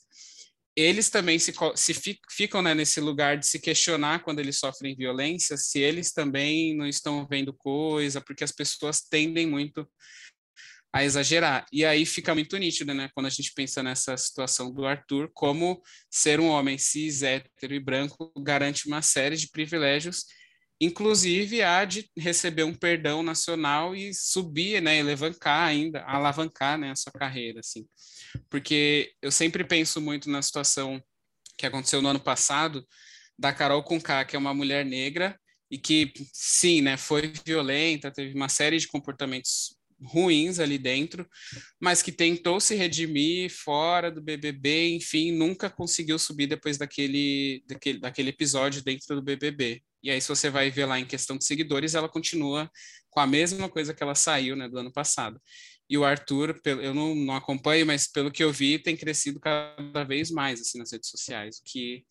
eles 0.75 1.09
também 1.09 1.37
se, 1.37 1.53
se 1.75 2.17
ficam 2.31 2.61
né, 2.61 2.73
nesse 2.73 2.99
lugar 2.99 3.37
de 3.37 3.45
se 3.45 3.59
questionar 3.59 4.23
quando 4.23 4.39
eles 4.39 4.57
sofrem 4.57 4.95
violência, 4.95 5.55
se 5.55 5.79
eles 5.79 6.11
também 6.11 6.75
não 6.75 6.87
estão 6.87 7.27
vendo 7.27 7.53
coisa, 7.53 8.19
porque 8.19 8.43
as 8.43 8.51
pessoas 8.51 9.01
tendem 9.01 9.45
muito 9.45 9.87
a 10.93 11.03
exagerar. 11.03 11.65
E 11.71 11.83
aí 11.83 12.05
fica 12.05 12.35
muito 12.35 12.55
nítido, 12.55 12.93
né, 12.93 13.09
quando 13.15 13.25
a 13.25 13.29
gente 13.29 13.51
pensa 13.53 13.81
nessa 13.81 14.15
situação 14.15 14.71
do 14.71 14.85
Arthur, 14.85 15.31
como 15.33 15.81
ser 16.09 16.39
um 16.39 16.47
homem 16.49 16.77
cis, 16.77 17.23
hétero 17.23 17.73
e 17.73 17.79
branco 17.79 18.31
garante 18.37 18.87
uma 18.87 19.01
série 19.01 19.35
de 19.35 19.49
privilégios, 19.49 20.25
inclusive 20.79 21.63
a 21.63 21.83
de 21.83 22.07
receber 22.15 22.63
um 22.63 22.75
perdão 22.75 23.23
nacional 23.23 23.95
e 23.95 24.13
subir, 24.13 24.81
né, 24.83 25.01
alavancar 25.01 25.67
ainda, 25.67 26.03
alavancar, 26.03 26.77
né, 26.77 26.91
a 26.91 26.95
sua 26.95 27.11
carreira, 27.11 27.61
assim. 27.61 27.87
Porque 28.47 29.13
eu 29.19 29.31
sempre 29.31 29.63
penso 29.63 29.99
muito 29.99 30.29
na 30.29 30.43
situação 30.43 31.01
que 31.57 31.65
aconteceu 31.65 32.01
no 32.01 32.09
ano 32.09 32.19
passado, 32.19 32.85
da 33.37 33.51
Carol 33.51 33.83
Conká, 33.83 34.23
que 34.25 34.35
é 34.35 34.39
uma 34.39 34.53
mulher 34.53 34.85
negra, 34.85 35.39
e 35.71 35.77
que, 35.77 36.13
sim, 36.31 36.81
né, 36.81 36.97
foi 36.97 37.33
violenta, 37.43 38.11
teve 38.11 38.35
uma 38.35 38.47
série 38.47 38.77
de 38.77 38.87
comportamentos 38.87 39.75
ruins 40.05 40.59
ali 40.59 40.77
dentro, 40.77 41.27
mas 41.79 42.01
que 42.01 42.11
tentou 42.11 42.59
se 42.59 42.75
redimir 42.75 43.49
fora 43.49 44.11
do 44.11 44.21
BBB, 44.21 44.95
enfim, 44.95 45.31
nunca 45.31 45.69
conseguiu 45.69 46.19
subir 46.19 46.47
depois 46.47 46.77
daquele, 46.77 47.63
daquele, 47.67 47.99
daquele 47.99 48.29
episódio 48.29 48.83
dentro 48.83 49.15
do 49.15 49.21
BBB. 49.21 49.81
E 50.01 50.11
aí, 50.11 50.19
se 50.19 50.27
você 50.27 50.49
vai 50.49 50.69
ver 50.69 50.85
lá 50.85 50.99
em 50.99 51.05
questão 51.05 51.37
de 51.37 51.45
seguidores, 51.45 51.95
ela 51.95 52.09
continua 52.09 52.69
com 53.09 53.19
a 53.19 53.27
mesma 53.27 53.69
coisa 53.69 53.93
que 53.93 54.03
ela 54.03 54.15
saiu 54.15 54.55
né, 54.55 54.67
do 54.67 54.77
ano 54.77 54.91
passado. 54.91 55.39
E 55.89 55.97
o 55.97 56.03
Arthur, 56.03 56.59
eu 56.65 56.93
não, 56.93 57.13
não 57.13 57.35
acompanho, 57.35 57.85
mas 57.85 58.07
pelo 58.07 58.31
que 58.31 58.43
eu 58.43 58.51
vi, 58.51 58.79
tem 58.79 58.97
crescido 58.97 59.39
cada 59.39 60.03
vez 60.03 60.31
mais 60.31 60.59
assim, 60.59 60.77
nas 60.79 60.91
redes 60.91 61.09
sociais, 61.09 61.57
o 61.57 61.63
que 61.63 62.03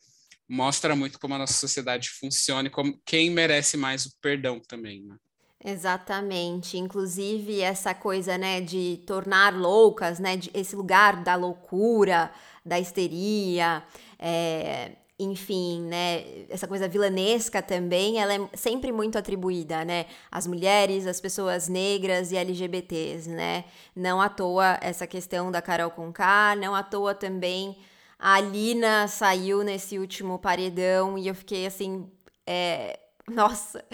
mostra 0.48 0.94
muito 0.94 1.18
como 1.18 1.34
a 1.34 1.38
nossa 1.38 1.54
sociedade 1.54 2.10
funciona 2.10 2.68
e 2.68 2.70
como 2.70 3.00
quem 3.04 3.30
merece 3.30 3.76
mais 3.76 4.06
o 4.06 4.12
perdão 4.20 4.60
também. 4.60 5.02
Né? 5.02 5.16
Exatamente. 5.64 6.76
Inclusive 6.76 7.60
essa 7.60 7.94
coisa, 7.94 8.36
né, 8.36 8.60
de 8.60 9.00
tornar 9.06 9.54
loucas, 9.54 10.18
né, 10.18 10.36
de, 10.36 10.50
esse 10.54 10.74
lugar 10.74 11.22
da 11.22 11.34
loucura, 11.36 12.32
da 12.64 12.80
histeria, 12.80 13.82
é, 14.18 14.92
enfim, 15.18 15.82
né, 15.82 16.24
essa 16.48 16.66
coisa 16.66 16.88
vilanesca 16.88 17.62
também, 17.62 18.18
ela 18.18 18.34
é 18.34 18.48
sempre 18.54 18.90
muito 18.90 19.16
atribuída, 19.18 19.84
né, 19.84 20.06
às 20.30 20.46
mulheres, 20.46 21.06
às 21.06 21.20
pessoas 21.20 21.68
negras 21.68 22.32
e 22.32 22.36
LGBTs, 22.36 23.28
né. 23.30 23.64
Não 23.94 24.20
à 24.20 24.28
toa 24.28 24.78
essa 24.80 25.06
questão 25.06 25.50
da 25.50 25.62
Carol 25.62 25.90
Conká, 25.90 26.56
não 26.56 26.74
à 26.74 26.82
toa 26.82 27.14
também 27.14 27.76
a 28.22 28.34
Alina 28.34 29.08
saiu 29.08 29.64
nesse 29.64 29.98
último 29.98 30.38
paredão 30.38 31.18
e 31.18 31.26
eu 31.26 31.34
fiquei 31.34 31.66
assim, 31.66 32.08
é, 32.46 33.00
nossa 33.28 33.84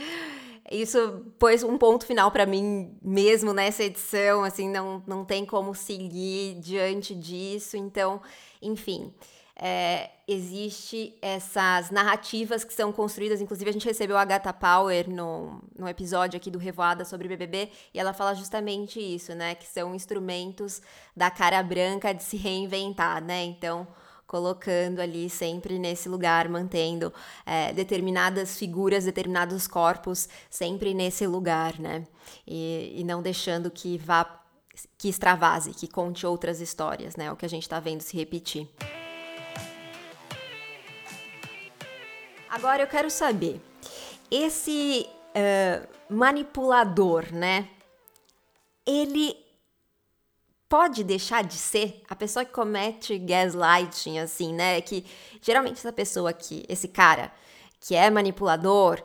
isso 0.70 1.26
pôs 1.38 1.62
um 1.62 1.78
ponto 1.78 2.04
final 2.04 2.30
para 2.30 2.44
mim 2.46 2.96
mesmo 3.02 3.52
nessa 3.52 3.84
edição, 3.84 4.44
assim, 4.44 4.68
não, 4.68 5.02
não 5.06 5.24
tem 5.24 5.44
como 5.44 5.74
seguir 5.74 6.56
diante 6.60 7.14
disso. 7.14 7.76
Então, 7.76 8.20
enfim, 8.60 9.12
é, 9.56 10.10
existe 10.26 11.18
essas 11.20 11.90
narrativas 11.90 12.62
que 12.64 12.72
são 12.72 12.92
construídas. 12.92 13.40
Inclusive, 13.40 13.70
a 13.70 13.72
gente 13.72 13.86
recebeu 13.86 14.16
a 14.16 14.22
Agatha 14.22 14.52
Power 14.52 15.10
no, 15.10 15.60
no 15.76 15.88
episódio 15.88 16.36
aqui 16.36 16.50
do 16.50 16.58
Revoada 16.58 17.04
sobre 17.04 17.26
BBB, 17.28 17.70
e 17.92 17.98
ela 17.98 18.12
fala 18.12 18.34
justamente 18.34 19.00
isso, 19.00 19.34
né? 19.34 19.54
Que 19.54 19.66
são 19.66 19.94
instrumentos 19.94 20.80
da 21.16 21.30
cara 21.30 21.62
branca 21.62 22.12
de 22.12 22.22
se 22.22 22.36
reinventar, 22.36 23.22
né? 23.22 23.42
Então 23.44 23.88
colocando 24.28 25.00
ali 25.00 25.30
sempre 25.30 25.78
nesse 25.78 26.06
lugar, 26.06 26.50
mantendo 26.50 27.12
é, 27.46 27.72
determinadas 27.72 28.58
figuras, 28.58 29.06
determinados 29.06 29.66
corpos 29.66 30.28
sempre 30.50 30.92
nesse 30.92 31.26
lugar, 31.26 31.80
né? 31.80 32.06
E, 32.46 32.92
e 32.94 33.04
não 33.04 33.22
deixando 33.22 33.70
que 33.70 33.96
vá, 33.96 34.40
que 34.98 35.08
extravase, 35.08 35.72
que 35.72 35.88
conte 35.88 36.26
outras 36.26 36.60
histórias, 36.60 37.16
né? 37.16 37.32
O 37.32 37.36
que 37.36 37.46
a 37.46 37.48
gente 37.48 37.62
está 37.62 37.80
vendo 37.80 38.02
se 38.02 38.14
repetir. 38.18 38.68
Agora 42.50 42.82
eu 42.82 42.86
quero 42.86 43.10
saber, 43.10 43.62
esse 44.30 45.08
uh, 45.30 46.14
manipulador, 46.14 47.32
né? 47.32 47.66
Ele 48.86 49.47
pode 50.68 51.02
deixar 51.02 51.42
de 51.42 51.54
ser 51.54 52.02
a 52.08 52.14
pessoa 52.14 52.44
que 52.44 52.52
comete 52.52 53.18
gaslighting, 53.18 54.18
assim, 54.18 54.52
né? 54.52 54.80
Que 54.80 55.04
geralmente 55.40 55.78
essa 55.78 55.92
pessoa 55.92 56.30
aqui, 56.30 56.64
esse 56.68 56.88
cara 56.88 57.32
que 57.80 57.94
é 57.94 58.10
manipulador, 58.10 59.02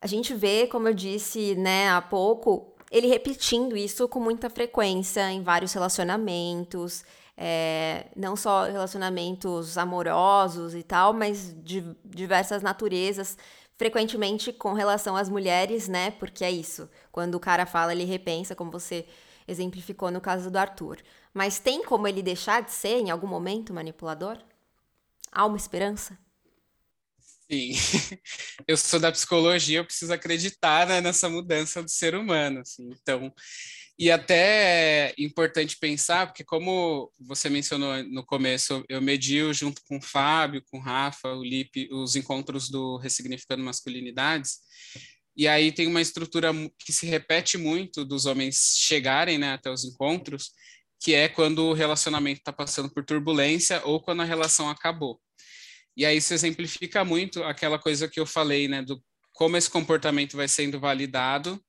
a 0.00 0.06
gente 0.06 0.34
vê, 0.34 0.66
como 0.66 0.88
eu 0.88 0.94
disse, 0.94 1.54
né, 1.54 1.90
há 1.90 2.02
pouco, 2.02 2.74
ele 2.90 3.06
repetindo 3.06 3.76
isso 3.76 4.08
com 4.08 4.20
muita 4.20 4.50
frequência 4.50 5.30
em 5.30 5.42
vários 5.42 5.72
relacionamentos, 5.72 7.04
é, 7.36 8.06
não 8.16 8.34
só 8.36 8.64
relacionamentos 8.64 9.78
amorosos 9.78 10.74
e 10.74 10.82
tal, 10.82 11.12
mas 11.12 11.54
de 11.62 11.84
diversas 12.04 12.62
naturezas, 12.62 13.36
frequentemente 13.76 14.52
com 14.52 14.72
relação 14.72 15.16
às 15.16 15.28
mulheres, 15.28 15.86
né? 15.86 16.10
Porque 16.12 16.44
é 16.44 16.50
isso. 16.50 16.88
Quando 17.12 17.36
o 17.36 17.40
cara 17.40 17.64
fala, 17.64 17.92
ele 17.92 18.04
repensa, 18.04 18.56
como 18.56 18.72
você 18.72 19.06
exemplificou 19.48 20.10
no 20.10 20.20
caso 20.20 20.50
do 20.50 20.56
Arthur. 20.56 20.98
Mas 21.34 21.58
tem 21.58 21.82
como 21.82 22.06
ele 22.06 22.22
deixar 22.22 22.62
de 22.62 22.70
ser 22.70 22.98
em 22.98 23.10
algum 23.10 23.26
momento 23.26 23.72
manipulador? 23.72 24.38
Há 25.32 25.46
uma 25.46 25.56
esperança? 25.56 26.18
Sim, 27.50 27.72
eu 28.68 28.76
sou 28.76 29.00
da 29.00 29.10
psicologia, 29.10 29.78
eu 29.78 29.84
preciso 29.84 30.12
acreditar 30.12 30.86
né, 30.86 31.00
nessa 31.00 31.30
mudança 31.30 31.82
do 31.82 31.90
ser 31.90 32.14
humano, 32.14 32.60
assim. 32.60 32.90
Então, 32.90 33.32
e 33.98 34.12
até 34.12 35.08
é 35.08 35.14
importante 35.18 35.76
pensar, 35.76 36.26
porque 36.26 36.44
como 36.44 37.10
você 37.18 37.50
mencionou 37.50 38.00
no 38.04 38.24
começo, 38.24 38.84
eu 38.88 39.02
medio 39.02 39.52
junto 39.52 39.82
com 39.82 39.96
o 39.96 40.02
Fábio, 40.02 40.62
com 40.70 40.78
o 40.78 40.80
Rafa, 40.80 41.34
o 41.34 41.42
Lipe, 41.42 41.88
os 41.90 42.14
encontros 42.14 42.68
do 42.68 42.96
Ressignificando 42.98 43.64
Masculinidades, 43.64 44.60
e 45.38 45.46
aí 45.46 45.70
tem 45.70 45.86
uma 45.86 46.00
estrutura 46.00 46.50
que 46.84 46.92
se 46.92 47.06
repete 47.06 47.56
muito 47.56 48.04
dos 48.04 48.26
homens 48.26 48.74
chegarem 48.76 49.38
né, 49.38 49.52
até 49.52 49.70
os 49.70 49.84
encontros, 49.84 50.50
que 51.00 51.14
é 51.14 51.28
quando 51.28 51.64
o 51.64 51.72
relacionamento 51.72 52.40
está 52.40 52.52
passando 52.52 52.92
por 52.92 53.04
turbulência 53.04 53.80
ou 53.84 54.02
quando 54.02 54.22
a 54.22 54.24
relação 54.24 54.68
acabou. 54.68 55.20
E 55.96 56.04
aí 56.04 56.16
isso 56.16 56.34
exemplifica 56.34 57.04
muito 57.04 57.44
aquela 57.44 57.78
coisa 57.78 58.08
que 58.08 58.18
eu 58.18 58.26
falei, 58.26 58.66
né, 58.66 58.82
do 58.82 59.00
como 59.32 59.56
esse 59.56 59.70
comportamento 59.70 60.36
vai 60.36 60.48
sendo 60.48 60.80
validado 60.80 61.64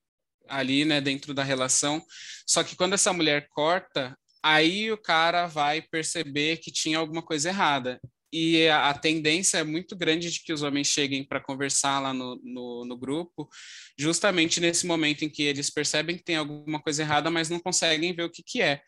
ali, 0.47 0.83
né, 0.83 0.99
dentro 0.99 1.31
da 1.31 1.43
relação. 1.43 2.03
Só 2.47 2.63
que 2.63 2.75
quando 2.75 2.93
essa 2.93 3.13
mulher 3.13 3.47
corta, 3.49 4.17
aí 4.41 4.91
o 4.91 4.97
cara 4.97 5.45
vai 5.45 5.79
perceber 5.79 6.57
que 6.57 6.71
tinha 6.71 6.97
alguma 6.97 7.21
coisa 7.21 7.49
errada. 7.49 8.01
E 8.31 8.67
a, 8.67 8.93
tendência 8.93 9.57
é 9.57 9.63
muito 9.63 9.95
grande 9.95 10.31
de 10.31 10.41
que 10.43 10.53
os 10.53 10.61
homens 10.61 10.87
cheguem 10.87 11.23
para 11.23 11.39
conversar 11.41 11.99
lá 11.99 12.13
no, 12.13 12.39
no, 12.43 12.85
no, 12.85 12.97
grupo, 12.97 13.49
justamente 13.97 14.59
nesse 14.59 14.85
momento 14.85 15.23
em 15.23 15.29
que 15.29 15.43
eles 15.43 15.69
percebem 15.69 16.17
que 16.17 16.23
tem 16.23 16.35
alguma 16.35 16.81
coisa 16.81 17.01
errada, 17.01 17.31
mas 17.31 17.49
não 17.49 17.59
conseguem 17.59 18.13
ver 18.13 18.23
o 18.23 18.29
que, 18.29 18.43
que 18.43 18.61
é. 18.61 18.81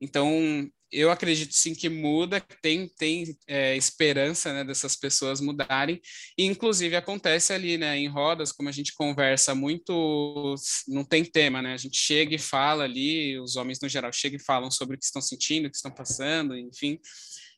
Então, 0.00 0.68
eu 0.90 1.10
acredito 1.10 1.54
sim 1.54 1.74
que 1.74 1.88
muda, 1.88 2.40
tem, 2.60 2.86
tem 2.98 3.36
é, 3.46 3.76
esperança 3.76 4.52
né, 4.52 4.64
dessas 4.64 4.94
pessoas 4.94 5.40
mudarem, 5.40 6.00
e 6.36 6.44
inclusive 6.44 6.94
acontece 6.94 7.52
ali, 7.52 7.78
né, 7.78 7.96
em 7.96 8.08
rodas, 8.08 8.52
como 8.52 8.68
a 8.68 8.72
gente 8.72 8.92
conversa 8.94 9.54
muito, 9.54 10.54
não 10.86 11.02
tem 11.04 11.24
tema, 11.24 11.62
né, 11.62 11.72
a 11.72 11.78
gente 11.78 11.96
chega 11.96 12.34
e 12.34 12.38
fala 12.38 12.84
ali, 12.84 13.38
os 13.38 13.56
homens 13.56 13.80
no 13.80 13.88
geral 13.88 14.12
chegam 14.12 14.36
e 14.36 14.44
falam 14.44 14.70
sobre 14.70 14.96
o 14.96 14.98
que 14.98 15.04
estão 15.04 15.22
sentindo, 15.22 15.66
o 15.66 15.70
que 15.70 15.76
estão 15.76 15.90
passando, 15.90 16.58
enfim, 16.58 16.98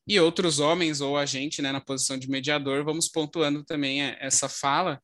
e 0.06 0.20
outros 0.20 0.58
homens 0.58 1.00
ou 1.00 1.16
a 1.16 1.26
gente, 1.26 1.62
né, 1.62 1.72
na 1.72 1.80
posição 1.80 2.18
de 2.18 2.28
mediador, 2.28 2.84
vamos 2.84 3.08
pontuando 3.08 3.64
também 3.64 4.02
essa 4.02 4.48
fala, 4.48 5.00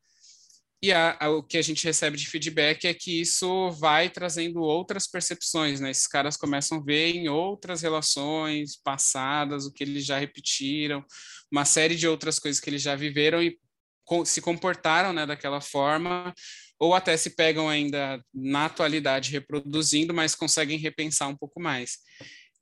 e 0.83 0.91
a, 0.91 1.15
a, 1.19 1.29
o 1.29 1.43
que 1.43 1.59
a 1.59 1.61
gente 1.61 1.83
recebe 1.83 2.17
de 2.17 2.27
feedback 2.27 2.85
é 2.85 2.93
que 2.93 3.21
isso 3.21 3.69
vai 3.71 4.09
trazendo 4.09 4.61
outras 4.61 5.05
percepções, 5.05 5.79
né? 5.79 5.91
Esses 5.91 6.07
caras 6.07 6.35
começam 6.35 6.79
a 6.79 6.83
ver 6.83 7.15
em 7.15 7.29
outras 7.29 7.83
relações 7.83 8.75
passadas 8.83 9.65
o 9.65 9.71
que 9.71 9.83
eles 9.83 10.03
já 10.03 10.17
repetiram, 10.17 11.05
uma 11.51 11.65
série 11.65 11.95
de 11.95 12.07
outras 12.07 12.39
coisas 12.39 12.59
que 12.59 12.67
eles 12.67 12.81
já 12.81 12.95
viveram 12.95 13.43
e 13.43 13.59
com, 14.03 14.25
se 14.25 14.41
comportaram 14.41 15.13
né, 15.13 15.23
daquela 15.23 15.61
forma, 15.61 16.33
ou 16.79 16.95
até 16.95 17.15
se 17.15 17.35
pegam 17.35 17.69
ainda 17.69 18.19
na 18.33 18.65
atualidade 18.65 19.31
reproduzindo, 19.31 20.15
mas 20.15 20.33
conseguem 20.33 20.79
repensar 20.79 21.27
um 21.27 21.37
pouco 21.37 21.61
mais. 21.61 21.99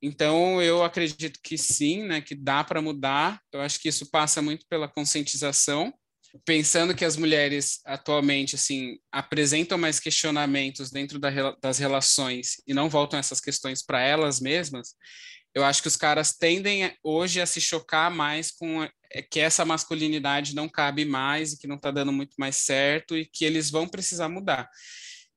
Então, 0.01 0.61
eu 0.61 0.83
acredito 0.83 1.39
que 1.43 1.57
sim, 1.57 2.03
né, 2.03 2.21
que 2.21 2.33
dá 2.33 2.63
para 2.63 2.81
mudar. 2.81 3.41
Eu 3.51 3.61
acho 3.61 3.79
que 3.79 3.89
isso 3.89 4.09
passa 4.09 4.41
muito 4.41 4.65
pela 4.69 4.87
conscientização 4.87 5.93
pensando 6.45 6.95
que 6.95 7.05
as 7.05 7.17
mulheres 7.17 7.79
atualmente 7.85 8.55
assim 8.55 8.99
apresentam 9.11 9.77
mais 9.77 9.99
questionamentos 9.99 10.91
dentro 10.91 11.17
da, 11.17 11.29
das 11.61 11.79
relações 11.79 12.61
e 12.67 12.73
não 12.73 12.89
voltam 12.89 13.19
essas 13.19 13.39
questões 13.39 13.83
para 13.83 14.01
elas 14.01 14.39
mesmas, 14.39 14.93
eu 15.53 15.63
acho 15.63 15.81
que 15.81 15.87
os 15.87 15.95
caras 15.95 16.33
tendem 16.33 16.95
hoje 17.03 17.41
a 17.41 17.45
se 17.45 17.59
chocar 17.59 18.11
mais 18.11 18.51
com 18.51 18.83
é, 18.83 19.21
que 19.21 19.39
essa 19.39 19.65
masculinidade 19.65 20.53
não 20.53 20.69
cabe 20.69 21.05
mais 21.05 21.53
e 21.53 21.59
que 21.59 21.67
não 21.67 21.75
está 21.75 21.89
dando 21.89 22.13
muito 22.13 22.35
mais 22.37 22.57
certo 22.57 23.17
e 23.17 23.25
que 23.25 23.43
eles 23.43 23.71
vão 23.71 23.87
precisar 23.87 24.29
mudar. 24.29 24.69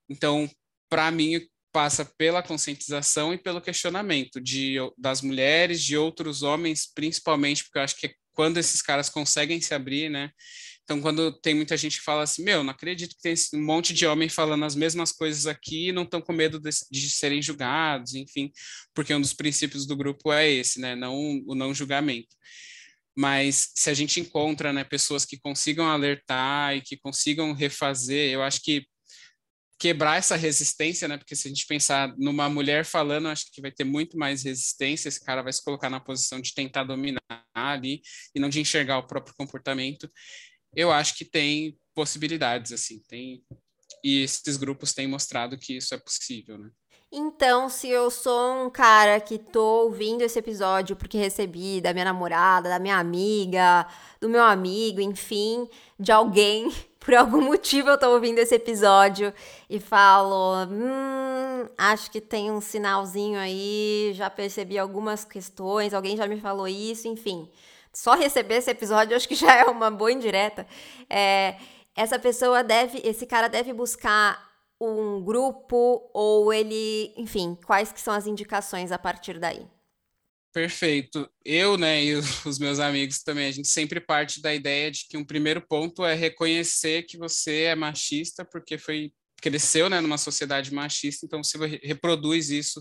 Então, 0.08 0.48
para 0.90 1.10
mim, 1.10 1.40
passa 1.72 2.04
pela 2.04 2.42
conscientização 2.42 3.32
e 3.32 3.38
pelo 3.38 3.60
questionamento 3.60 4.40
de, 4.40 4.76
das 4.98 5.22
mulheres, 5.22 5.82
de 5.82 5.96
outros 5.96 6.42
homens, 6.42 6.86
principalmente, 6.92 7.64
porque 7.64 7.78
eu 7.78 7.82
acho 7.82 7.96
que 7.96 8.06
é 8.06 8.14
quando 8.34 8.58
esses 8.58 8.80
caras 8.80 9.08
conseguem 9.08 9.60
se 9.60 9.74
abrir, 9.74 10.08
né? 10.08 10.30
Então, 10.84 11.00
quando 11.00 11.32
tem 11.40 11.54
muita 11.54 11.76
gente 11.76 11.98
que 11.98 12.04
fala 12.04 12.22
assim, 12.22 12.42
meu, 12.42 12.64
não 12.64 12.72
acredito 12.72 13.14
que 13.14 13.22
tem 13.22 13.34
um 13.54 13.64
monte 13.64 13.94
de 13.94 14.06
homem 14.06 14.28
falando 14.28 14.64
as 14.64 14.74
mesmas 14.74 15.12
coisas 15.12 15.46
aqui 15.46 15.88
e 15.88 15.92
não 15.92 16.02
estão 16.02 16.20
com 16.20 16.32
medo 16.32 16.58
de, 16.58 16.70
de, 16.90 17.10
serem 17.10 17.40
julgados, 17.40 18.14
enfim, 18.14 18.50
porque 18.92 19.14
um 19.14 19.20
dos 19.20 19.32
princípios 19.32 19.86
do 19.86 19.96
grupo 19.96 20.32
é 20.32 20.50
esse, 20.50 20.80
né? 20.80 20.94
Não 20.96 21.14
o 21.46 21.54
não 21.54 21.72
julgamento. 21.72 22.34
Mas 23.16 23.70
se 23.74 23.90
a 23.90 23.94
gente 23.94 24.20
encontra, 24.20 24.72
né, 24.72 24.84
pessoas 24.84 25.24
que 25.24 25.38
consigam 25.38 25.86
alertar 25.86 26.76
e 26.76 26.80
que 26.80 26.96
consigam 26.96 27.52
refazer, 27.52 28.30
eu 28.30 28.42
acho 28.42 28.60
que 28.62 28.86
quebrar 29.82 30.16
essa 30.16 30.36
resistência, 30.36 31.08
né? 31.08 31.18
Porque 31.18 31.34
se 31.34 31.48
a 31.48 31.50
gente 31.50 31.66
pensar 31.66 32.14
numa 32.16 32.48
mulher 32.48 32.84
falando, 32.84 33.26
acho 33.26 33.50
que 33.52 33.60
vai 33.60 33.72
ter 33.72 33.82
muito 33.82 34.16
mais 34.16 34.44
resistência. 34.44 35.08
Esse 35.08 35.20
cara 35.20 35.42
vai 35.42 35.52
se 35.52 35.64
colocar 35.64 35.90
na 35.90 35.98
posição 35.98 36.40
de 36.40 36.54
tentar 36.54 36.84
dominar 36.84 37.20
ali 37.52 38.00
e 38.34 38.38
não 38.38 38.48
de 38.48 38.60
enxergar 38.60 38.98
o 38.98 39.06
próprio 39.06 39.34
comportamento 39.36 40.08
eu 40.74 40.90
acho 40.90 41.16
que 41.16 41.24
tem 41.24 41.78
possibilidades, 41.94 42.72
assim, 42.72 43.00
tem 43.08 43.42
e 44.02 44.22
esses 44.22 44.56
grupos 44.56 44.92
têm 44.92 45.06
mostrado 45.06 45.56
que 45.56 45.76
isso 45.76 45.94
é 45.94 45.98
possível, 45.98 46.58
né? 46.58 46.70
Então, 47.14 47.68
se 47.68 47.88
eu 47.88 48.10
sou 48.10 48.66
um 48.66 48.70
cara 48.70 49.20
que 49.20 49.38
tô 49.38 49.84
ouvindo 49.84 50.22
esse 50.22 50.38
episódio 50.38 50.96
porque 50.96 51.18
recebi 51.18 51.78
da 51.80 51.92
minha 51.92 52.06
namorada, 52.06 52.70
da 52.70 52.78
minha 52.78 52.96
amiga, 52.96 53.86
do 54.18 54.30
meu 54.30 54.42
amigo, 54.42 54.98
enfim, 54.98 55.68
de 56.00 56.10
alguém, 56.10 56.72
por 57.04 57.14
algum 57.14 57.40
motivo 57.42 57.90
eu 57.90 57.98
tô 57.98 58.10
ouvindo 58.10 58.38
esse 58.38 58.54
episódio 58.54 59.32
e 59.68 59.80
falo, 59.80 60.66
hum, 60.66 61.68
acho 61.76 62.10
que 62.10 62.20
tem 62.20 62.50
um 62.50 62.60
sinalzinho 62.60 63.38
aí, 63.38 64.12
já 64.14 64.28
percebi 64.30 64.78
algumas 64.78 65.24
questões, 65.24 65.94
alguém 65.94 66.16
já 66.16 66.26
me 66.26 66.40
falou 66.40 66.66
isso, 66.68 67.08
enfim 67.08 67.48
só 67.92 68.14
receber 68.14 68.56
esse 68.56 68.70
episódio, 68.70 69.14
acho 69.16 69.28
que 69.28 69.34
já 69.34 69.54
é 69.54 69.64
uma 69.64 69.90
boa 69.90 70.10
indireta. 70.10 70.66
É, 71.08 71.56
essa 71.94 72.18
pessoa 72.18 72.64
deve, 72.64 73.00
esse 73.04 73.26
cara 73.26 73.48
deve 73.48 73.72
buscar 73.72 74.50
um 74.80 75.22
grupo 75.22 76.10
ou 76.12 76.52
ele, 76.52 77.12
enfim, 77.16 77.56
quais 77.66 77.92
que 77.92 78.00
são 78.00 78.14
as 78.14 78.26
indicações 78.26 78.90
a 78.90 78.98
partir 78.98 79.38
daí? 79.38 79.64
Perfeito. 80.52 81.28
Eu, 81.44 81.78
né, 81.78 82.04
e 82.04 82.14
os 82.44 82.58
meus 82.58 82.78
amigos 82.78 83.22
também, 83.22 83.46
a 83.46 83.52
gente 83.52 83.68
sempre 83.68 84.00
parte 84.00 84.42
da 84.42 84.54
ideia 84.54 84.90
de 84.90 85.06
que 85.08 85.16
um 85.16 85.24
primeiro 85.24 85.60
ponto 85.66 86.04
é 86.04 86.14
reconhecer 86.14 87.04
que 87.04 87.16
você 87.16 87.62
é 87.62 87.74
machista 87.74 88.44
porque 88.44 88.76
foi 88.76 89.12
cresceu 89.40 89.90
né, 89.90 90.00
numa 90.00 90.18
sociedade 90.18 90.72
machista, 90.72 91.26
então 91.26 91.42
você 91.42 91.58
reproduz 91.82 92.48
isso 92.48 92.80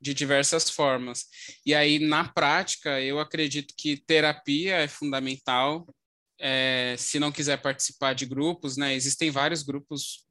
de 0.00 0.14
diversas 0.14 0.70
formas. 0.70 1.26
E 1.66 1.74
aí, 1.74 1.98
na 1.98 2.26
prática, 2.26 2.98
eu 2.98 3.20
acredito 3.20 3.74
que 3.76 3.98
terapia 3.98 4.76
é 4.76 4.88
fundamental. 4.88 5.86
É, 6.40 6.94
se 6.98 7.20
não 7.20 7.30
quiser 7.30 7.60
participar 7.60 8.14
de 8.14 8.24
grupos, 8.24 8.78
né, 8.78 8.94
existem 8.94 9.30
vários 9.30 9.62
grupos 9.62 10.26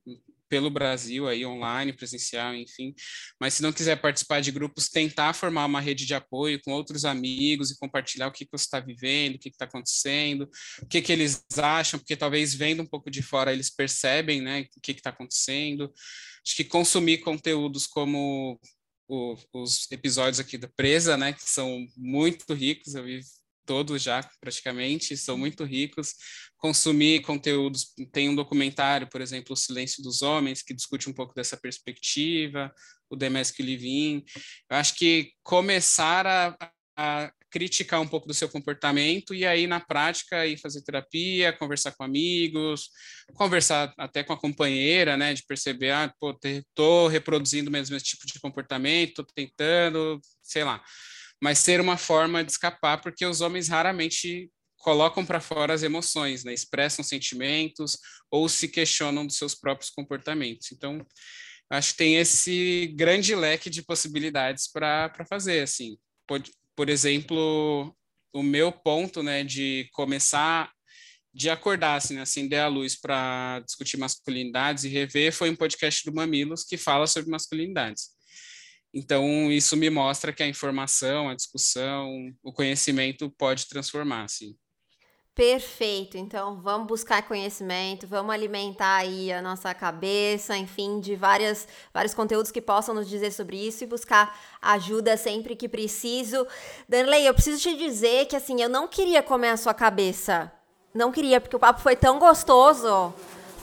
pelo 0.51 0.69
Brasil 0.69 1.29
aí 1.29 1.45
online, 1.45 1.93
presencial, 1.93 2.53
enfim. 2.53 2.93
Mas 3.39 3.53
se 3.53 3.63
não 3.63 3.71
quiser 3.71 3.95
participar 4.01 4.41
de 4.41 4.51
grupos, 4.51 4.89
tentar 4.89 5.31
formar 5.31 5.65
uma 5.65 5.79
rede 5.79 6.05
de 6.05 6.13
apoio 6.13 6.59
com 6.61 6.73
outros 6.73 7.05
amigos 7.05 7.71
e 7.71 7.79
compartilhar 7.79 8.27
o 8.27 8.33
que, 8.33 8.43
que 8.43 8.51
você 8.51 8.65
está 8.65 8.81
vivendo, 8.81 9.35
o 9.35 9.39
que 9.39 9.47
está 9.47 9.63
acontecendo, 9.63 10.49
o 10.81 10.85
que, 10.85 11.01
que 11.01 11.13
eles 11.13 11.41
acham, 11.57 11.97
porque 11.97 12.17
talvez 12.17 12.53
vendo 12.53 12.83
um 12.83 12.85
pouco 12.85 13.09
de 13.09 13.21
fora 13.21 13.53
eles 13.53 13.69
percebem, 13.69 14.41
né, 14.41 14.67
o 14.75 14.81
que 14.81 14.91
está 14.91 15.09
acontecendo. 15.09 15.89
Acho 16.45 16.55
que 16.57 16.65
consumir 16.65 17.19
conteúdos 17.19 17.87
como 17.87 18.59
o, 19.07 19.37
os 19.53 19.89
episódios 19.89 20.41
aqui 20.41 20.57
da 20.57 20.67
Presa, 20.75 21.15
né, 21.15 21.31
que 21.31 21.49
são 21.49 21.87
muito 21.95 22.53
ricos, 22.53 22.93
eu 22.93 23.05
vi 23.05 23.21
todos 23.65 24.01
já 24.01 24.21
praticamente, 24.41 25.15
são 25.15 25.37
muito 25.37 25.63
ricos. 25.63 26.13
Consumir 26.61 27.21
conteúdos, 27.21 27.87
tem 28.11 28.29
um 28.29 28.35
documentário, 28.35 29.07
por 29.09 29.19
exemplo, 29.19 29.53
O 29.53 29.57
Silêncio 29.57 30.03
dos 30.03 30.21
Homens, 30.21 30.61
que 30.61 30.73
discute 30.73 31.09
um 31.09 31.13
pouco 31.13 31.33
dessa 31.33 31.57
perspectiva, 31.57 32.71
o 33.09 33.17
Mask 33.29 33.59
Living. 33.59 34.23
Eu 34.69 34.77
acho 34.77 34.95
que 34.95 35.31
começar 35.43 36.27
a, 36.27 36.55
a 36.95 37.31
criticar 37.49 37.99
um 37.99 38.07
pouco 38.07 38.27
do 38.27 38.33
seu 38.33 38.47
comportamento 38.47 39.33
e 39.33 39.45
aí 39.45 39.65
na 39.65 39.79
prática 39.79 40.45
ir 40.45 40.57
fazer 40.57 40.83
terapia, 40.83 41.51
conversar 41.51 41.93
com 41.93 42.03
amigos, 42.03 42.89
conversar 43.33 43.93
até 43.97 44.23
com 44.23 44.31
a 44.31 44.39
companheira, 44.39 45.17
né, 45.17 45.33
de 45.33 45.43
perceber, 45.43 45.91
ah, 45.91 46.13
pô, 46.19 46.37
tô 46.75 47.07
reproduzindo 47.07 47.71
mesmo 47.71 47.97
tipo 47.97 48.25
de 48.25 48.39
comportamento, 48.39 49.15
tô 49.15 49.33
tentando, 49.33 50.21
sei 50.41 50.63
lá 50.63 50.81
mas 51.41 51.57
ser 51.57 51.81
uma 51.81 51.97
forma 51.97 52.43
de 52.43 52.51
escapar, 52.51 53.01
porque 53.01 53.25
os 53.25 53.41
homens 53.41 53.67
raramente 53.67 54.51
colocam 54.81 55.25
para 55.25 55.39
fora 55.39 55.73
as 55.73 55.83
emoções, 55.83 56.43
né? 56.43 56.53
expressam 56.53 57.03
sentimentos 57.03 57.97
ou 58.29 58.49
se 58.49 58.67
questionam 58.67 59.25
dos 59.25 59.37
seus 59.37 59.55
próprios 59.55 59.89
comportamentos. 59.89 60.71
Então, 60.71 61.05
acho 61.69 61.91
que 61.91 61.97
tem 61.97 62.17
esse 62.17 62.93
grande 62.95 63.35
leque 63.35 63.69
de 63.69 63.81
possibilidades 63.81 64.69
para 64.69 65.25
fazer. 65.29 65.61
Assim, 65.61 65.97
por, 66.27 66.41
por 66.75 66.89
exemplo, 66.89 67.95
o 68.33 68.43
meu 68.43 68.71
ponto 68.71 69.21
né, 69.21 69.43
de 69.43 69.89
começar 69.93 70.71
de 71.33 71.49
acordar, 71.49 71.95
assim, 71.95 72.15
né, 72.15 72.21
acender 72.21 72.59
a 72.59 72.67
luz 72.67 72.99
para 72.99 73.61
discutir 73.61 73.97
masculinidades 73.97 74.83
e 74.83 74.89
rever 74.89 75.31
foi 75.31 75.49
um 75.49 75.55
podcast 75.55 76.03
do 76.03 76.13
Mamilos 76.13 76.63
que 76.63 76.77
fala 76.77 77.07
sobre 77.07 77.31
masculinidades. 77.31 78.09
Então, 78.93 79.49
isso 79.49 79.77
me 79.77 79.89
mostra 79.89 80.33
que 80.33 80.43
a 80.43 80.47
informação, 80.47 81.29
a 81.29 81.35
discussão, 81.35 82.33
o 82.43 82.51
conhecimento 82.51 83.31
pode 83.37 83.67
transformar, 83.67 84.27
sim. 84.27 84.53
Perfeito. 85.41 86.19
Então, 86.19 86.61
vamos 86.61 86.85
buscar 86.85 87.23
conhecimento, 87.23 88.05
vamos 88.05 88.31
alimentar 88.31 88.97
aí 88.97 89.33
a 89.33 89.41
nossa 89.41 89.73
cabeça, 89.73 90.55
enfim, 90.55 90.99
de 90.99 91.15
várias, 91.15 91.67
vários 91.91 92.13
conteúdos 92.13 92.51
que 92.51 92.61
possam 92.61 92.93
nos 92.93 93.09
dizer 93.09 93.31
sobre 93.31 93.57
isso 93.57 93.83
e 93.83 93.87
buscar 93.87 94.39
ajuda 94.61 95.17
sempre 95.17 95.55
que 95.55 95.67
preciso. 95.67 96.45
Danley, 96.87 97.25
eu 97.25 97.33
preciso 97.33 97.59
te 97.59 97.75
dizer 97.75 98.27
que, 98.27 98.35
assim, 98.35 98.61
eu 98.61 98.69
não 98.69 98.87
queria 98.87 99.23
comer 99.23 99.49
a 99.49 99.57
sua 99.57 99.73
cabeça. 99.73 100.51
Não 100.93 101.11
queria, 101.11 101.41
porque 101.41 101.55
o 101.55 101.59
papo 101.59 101.81
foi 101.81 101.95
tão 101.95 102.19
gostoso. 102.19 103.11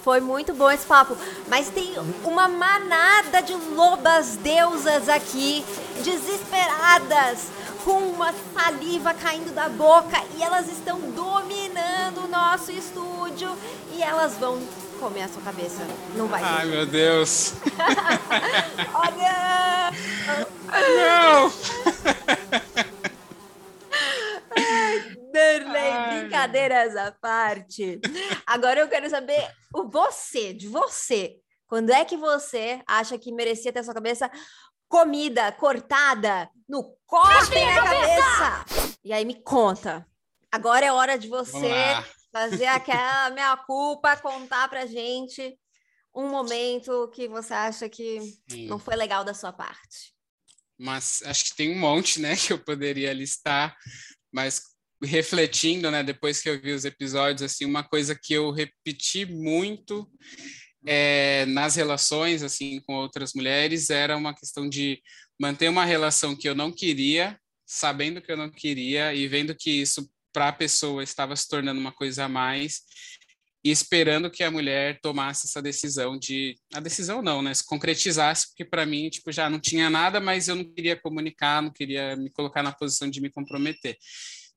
Foi 0.02 0.20
muito 0.20 0.52
bom 0.54 0.68
esse 0.72 0.84
papo. 0.84 1.16
Mas 1.46 1.68
tem 1.70 1.94
uma 2.24 2.48
manada 2.48 3.40
de 3.40 3.54
lobas 3.54 4.34
deusas 4.38 5.08
aqui, 5.08 5.64
desesperadas, 6.02 7.46
com 7.84 7.98
uma 7.98 8.34
saliva 8.52 9.14
caindo 9.14 9.54
da 9.54 9.68
boca 9.68 10.20
e 10.36 10.42
elas 10.42 10.68
estão 10.68 10.98
dominando 11.12 11.57
o 12.16 12.28
nosso 12.28 12.72
estúdio 12.72 13.56
e 13.92 14.02
elas 14.02 14.34
vão 14.38 14.58
comer 14.98 15.22
a 15.22 15.28
sua 15.28 15.42
cabeça. 15.42 15.82
Não 16.14 16.26
vai. 16.26 16.42
Ai, 16.42 16.66
meu 16.66 16.86
Deus. 16.86 17.54
Olha! 18.94 19.92
Não! 20.96 21.52
Darley, 25.32 26.20
brincadeiras 26.20 26.96
à 26.96 27.12
parte. 27.12 28.00
Agora 28.46 28.80
eu 28.80 28.88
quero 28.88 29.08
saber 29.10 29.50
o 29.74 29.88
você, 29.88 30.52
de 30.54 30.68
você. 30.68 31.36
Quando 31.68 31.90
é 31.90 32.04
que 32.04 32.16
você 32.16 32.80
acha 32.86 33.18
que 33.18 33.30
merecia 33.30 33.72
ter 33.72 33.84
sua 33.84 33.94
cabeça 33.94 34.30
comida, 34.88 35.52
cortada, 35.52 36.48
no 36.66 36.96
corte 37.06 37.54
na 37.54 37.74
cabeça? 37.74 38.22
cabeça? 38.22 38.98
E 39.04 39.12
aí 39.12 39.24
me 39.24 39.34
conta. 39.42 40.07
Agora 40.50 40.86
é 40.86 40.92
hora 40.92 41.18
de 41.18 41.28
você 41.28 41.70
fazer 42.32 42.66
aquela 42.66 43.30
minha 43.30 43.56
culpa, 43.56 44.16
contar 44.16 44.68
pra 44.68 44.86
gente 44.86 45.58
um 46.14 46.28
momento 46.28 47.10
que 47.14 47.28
você 47.28 47.54
acha 47.54 47.88
que 47.88 48.20
Sim. 48.48 48.66
não 48.66 48.78
foi 48.78 48.96
legal 48.96 49.24
da 49.24 49.34
sua 49.34 49.52
parte. 49.52 50.14
Mas 50.78 51.22
acho 51.24 51.46
que 51.46 51.56
tem 51.56 51.72
um 51.72 51.78
monte, 51.78 52.20
né, 52.20 52.36
que 52.36 52.52
eu 52.52 52.58
poderia 52.58 53.12
listar, 53.12 53.76
mas 54.32 54.62
refletindo, 55.02 55.90
né, 55.90 56.02
depois 56.02 56.40
que 56.40 56.48
eu 56.48 56.60
vi 56.60 56.72
os 56.72 56.84
episódios, 56.84 57.42
assim, 57.42 57.64
uma 57.64 57.84
coisa 57.84 58.18
que 58.20 58.32
eu 58.32 58.50
repeti 58.50 59.24
muito 59.26 60.10
é, 60.86 61.44
nas 61.46 61.76
relações, 61.76 62.42
assim, 62.42 62.80
com 62.80 62.94
outras 62.94 63.32
mulheres, 63.34 63.90
era 63.90 64.16
uma 64.16 64.34
questão 64.34 64.68
de 64.68 65.00
manter 65.40 65.68
uma 65.68 65.84
relação 65.84 66.34
que 66.34 66.48
eu 66.48 66.54
não 66.54 66.72
queria, 66.72 67.38
sabendo 67.66 68.20
que 68.20 68.32
eu 68.32 68.36
não 68.36 68.50
queria 68.50 69.14
e 69.14 69.28
vendo 69.28 69.54
que 69.54 69.70
isso 69.70 70.08
para 70.38 70.50
a 70.50 70.52
pessoa 70.52 71.02
estava 71.02 71.34
se 71.34 71.48
tornando 71.48 71.80
uma 71.80 71.90
coisa 71.90 72.26
a 72.26 72.28
mais 72.28 72.82
e 73.64 73.72
esperando 73.72 74.30
que 74.30 74.44
a 74.44 74.50
mulher 74.52 75.00
tomasse 75.00 75.48
essa 75.48 75.60
decisão 75.60 76.16
de 76.16 76.54
a 76.72 76.78
decisão 76.78 77.20
não, 77.20 77.42
né, 77.42 77.52
se 77.52 77.66
concretizasse, 77.66 78.46
porque 78.46 78.64
para 78.64 78.86
mim 78.86 79.10
tipo 79.10 79.32
já 79.32 79.50
não 79.50 79.58
tinha 79.58 79.90
nada, 79.90 80.20
mas 80.20 80.46
eu 80.46 80.54
não 80.54 80.62
queria 80.62 80.94
comunicar, 80.94 81.60
não 81.60 81.72
queria 81.72 82.14
me 82.14 82.30
colocar 82.30 82.62
na 82.62 82.70
posição 82.70 83.10
de 83.10 83.20
me 83.20 83.28
comprometer. 83.28 83.98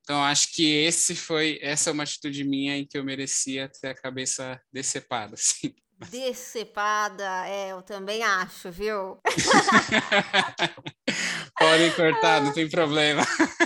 Então 0.02 0.24
acho 0.24 0.52
que 0.52 0.72
esse 0.72 1.16
foi 1.16 1.58
essa 1.64 1.90
é 1.90 1.94
uma 1.94 2.04
atitude 2.04 2.44
minha 2.44 2.78
em 2.78 2.86
que 2.86 2.96
eu 2.96 3.04
merecia 3.04 3.68
ter 3.68 3.88
a 3.88 3.96
cabeça 3.96 4.62
decepada, 4.72 5.34
assim. 5.42 5.74
Decepada, 6.12 7.48
é, 7.48 7.72
eu 7.72 7.82
também 7.82 8.22
acho, 8.22 8.72
viu? 8.72 9.20
Podem 11.58 11.92
cortar, 11.94 12.44
não 12.44 12.54
tem 12.54 12.70
problema. 12.70 13.24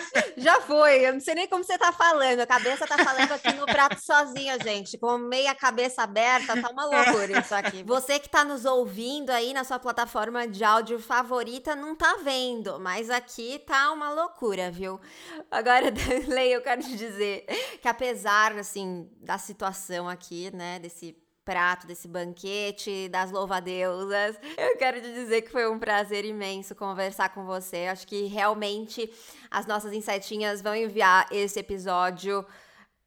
Já 0.45 0.61
foi, 0.61 1.07
eu 1.07 1.13
não 1.13 1.19
sei 1.19 1.33
nem 1.33 1.47
como 1.47 1.63
você 1.63 1.75
tá 1.75 1.91
falando, 1.91 2.39
a 2.39 2.45
cabeça 2.45 2.85
tá 2.85 3.03
falando 3.03 3.31
aqui 3.31 3.51
no 3.53 3.65
prato 3.65 3.97
sozinha, 4.05 4.59
gente, 4.59 4.95
com 4.95 5.17
meia 5.17 5.55
cabeça 5.55 6.03
aberta, 6.03 6.61
tá 6.61 6.69
uma 6.69 6.85
loucura 6.85 7.39
isso 7.39 7.55
aqui. 7.55 7.81
Você 7.81 8.19
que 8.19 8.29
tá 8.29 8.45
nos 8.45 8.63
ouvindo 8.63 9.31
aí 9.31 9.53
na 9.55 9.63
sua 9.63 9.79
plataforma 9.79 10.47
de 10.47 10.63
áudio 10.63 10.99
favorita 10.99 11.75
não 11.75 11.95
tá 11.95 12.17
vendo, 12.23 12.79
mas 12.79 13.09
aqui 13.09 13.57
tá 13.65 13.91
uma 13.91 14.11
loucura, 14.11 14.69
viu? 14.69 15.01
Agora, 15.49 15.87
Lei, 16.29 16.55
eu 16.55 16.61
quero 16.61 16.83
te 16.83 16.95
dizer 16.95 17.47
que 17.81 17.87
apesar, 17.87 18.51
assim, 18.55 19.09
da 19.21 19.39
situação 19.39 20.07
aqui, 20.07 20.55
né, 20.55 20.77
desse 20.77 21.24
prato, 21.45 21.85
desse 21.85 22.07
banquete 22.07 23.07
das 23.09 23.31
louvadeusas. 23.31 24.35
Eu 24.57 24.75
quero 24.77 24.99
te 24.99 25.13
dizer 25.13 25.43
que 25.43 25.51
foi 25.51 25.69
um 25.69 25.77
prazer 25.77 26.25
imenso 26.25 26.75
conversar 26.75 27.29
com 27.29 27.45
você. 27.45 27.85
Acho 27.85 28.07
que 28.07 28.25
realmente 28.25 29.09
as 29.51 29.67
nossas 29.67 29.93
insetinhas 29.93 30.61
vão 30.61 30.75
enviar 30.75 31.27
esse 31.31 31.59
episódio 31.59 32.43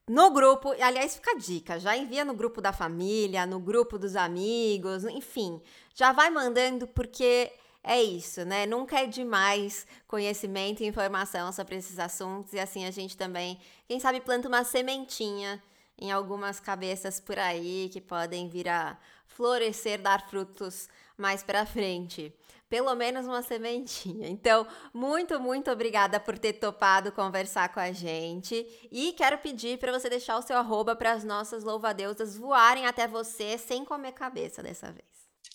no 0.09 0.31
grupo. 0.31 0.71
Aliás, 0.81 1.17
fica 1.17 1.33
a 1.33 1.39
dica: 1.39 1.81
já 1.81 1.97
envia 1.97 2.25
no 2.25 2.33
grupo 2.33 2.61
da 2.61 2.73
família, 2.73 3.45
no 3.45 3.59
grupo 3.59 3.99
dos 3.99 4.15
amigos, 4.15 5.05
enfim, 5.05 5.61
já 5.95 6.13
vai 6.13 6.31
mandando 6.31 6.87
porque. 6.87 7.53
É 7.81 8.03
isso, 8.03 8.45
né? 8.45 8.67
Nunca 8.67 9.01
é 9.01 9.07
demais 9.07 9.87
conhecimento 10.07 10.83
e 10.83 10.87
informação 10.87 11.53
sobre 11.53 11.77
esses 11.77 11.99
assuntos, 11.99 12.53
e 12.53 12.59
assim 12.59 12.85
a 12.85 12.91
gente 12.91 13.17
também, 13.17 13.59
quem 13.87 13.99
sabe, 14.01 14.21
planta 14.21 14.49
uma 14.49 14.65
sementinha 14.65 15.63
em 15.99 16.13
algumas 16.13 16.61
cabeças 16.61 17.21
por 17.21 17.39
aí 17.39 17.89
que 17.93 18.01
podem 18.01 18.49
vir 18.49 18.69
a 18.69 18.99
florescer, 19.27 20.01
dar 20.01 20.29
frutos 20.29 20.89
mais 21.17 21.43
para 21.43 21.67
frente. 21.67 22.35
Pelo 22.69 22.95
menos 22.95 23.27
uma 23.27 23.43
sementinha. 23.43 24.29
Então, 24.39 24.67
muito, 24.93 25.41
muito 25.41 25.71
obrigada 25.71 26.21
por 26.21 26.39
ter 26.39 26.55
topado 26.55 27.13
conversar 27.13 27.73
com 27.73 27.81
a 27.81 27.93
gente. 27.93 28.67
E 28.91 29.13
quero 29.13 29.39
pedir 29.39 29.79
para 29.79 29.93
você 29.93 30.09
deixar 30.09 30.37
o 30.39 30.43
seu 30.43 30.57
arroba 30.57 30.95
para 30.95 31.13
as 31.13 31.25
nossas 31.25 31.65
louvadeusas 31.65 32.37
voarem 32.37 32.87
até 32.87 33.09
você 33.09 33.57
sem 33.59 33.85
comer 33.85 34.13
cabeça 34.13 34.63
dessa 34.63 34.93
vez. 34.93 35.09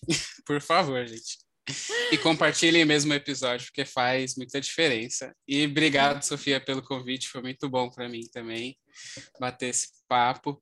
Por 0.46 0.60
favor, 0.62 1.06
gente. 1.06 1.53
E 2.12 2.18
compartilhem 2.18 2.84
mesmo 2.84 3.14
o 3.14 3.16
episódio, 3.16 3.68
porque 3.68 3.86
faz 3.86 4.36
muita 4.36 4.60
diferença. 4.60 5.34
E 5.48 5.66
obrigado, 5.66 6.22
Sofia, 6.22 6.60
pelo 6.60 6.84
convite. 6.84 7.30
Foi 7.30 7.42
muito 7.42 7.70
bom 7.70 7.90
para 7.90 8.10
mim 8.10 8.28
também 8.32 8.78
bater 9.40 9.70
esse 9.70 9.88
papo. 10.08 10.62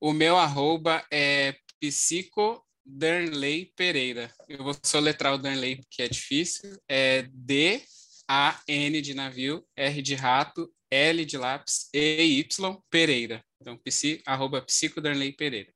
O 0.00 0.12
meu 0.12 0.36
arroba 0.36 1.04
é 1.12 1.56
psico 1.80 2.64
Dernley 2.86 3.72
Pereira. 3.76 4.32
Eu 4.48 4.62
vou 4.62 4.76
soletrar 4.84 5.34
o 5.34 5.38
Dernley 5.38 5.76
porque 5.76 6.02
é 6.02 6.08
difícil. 6.08 6.78
É 6.88 7.22
D 7.32 7.82
A 8.28 8.60
N 8.68 9.02
de 9.02 9.14
navio, 9.14 9.66
R 9.76 10.00
de 10.00 10.14
rato, 10.14 10.72
L 10.88 11.24
de 11.24 11.36
lápis, 11.36 11.88
E 11.92 12.22
Y 12.38 12.82
Pereira. 12.88 13.44
Então, 13.60 13.76
psi, 13.76 14.22
arroba 14.24 14.62
psico 14.62 15.00
Dernley 15.00 15.32
Pereira. 15.32 15.72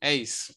É 0.00 0.14
isso. 0.14 0.54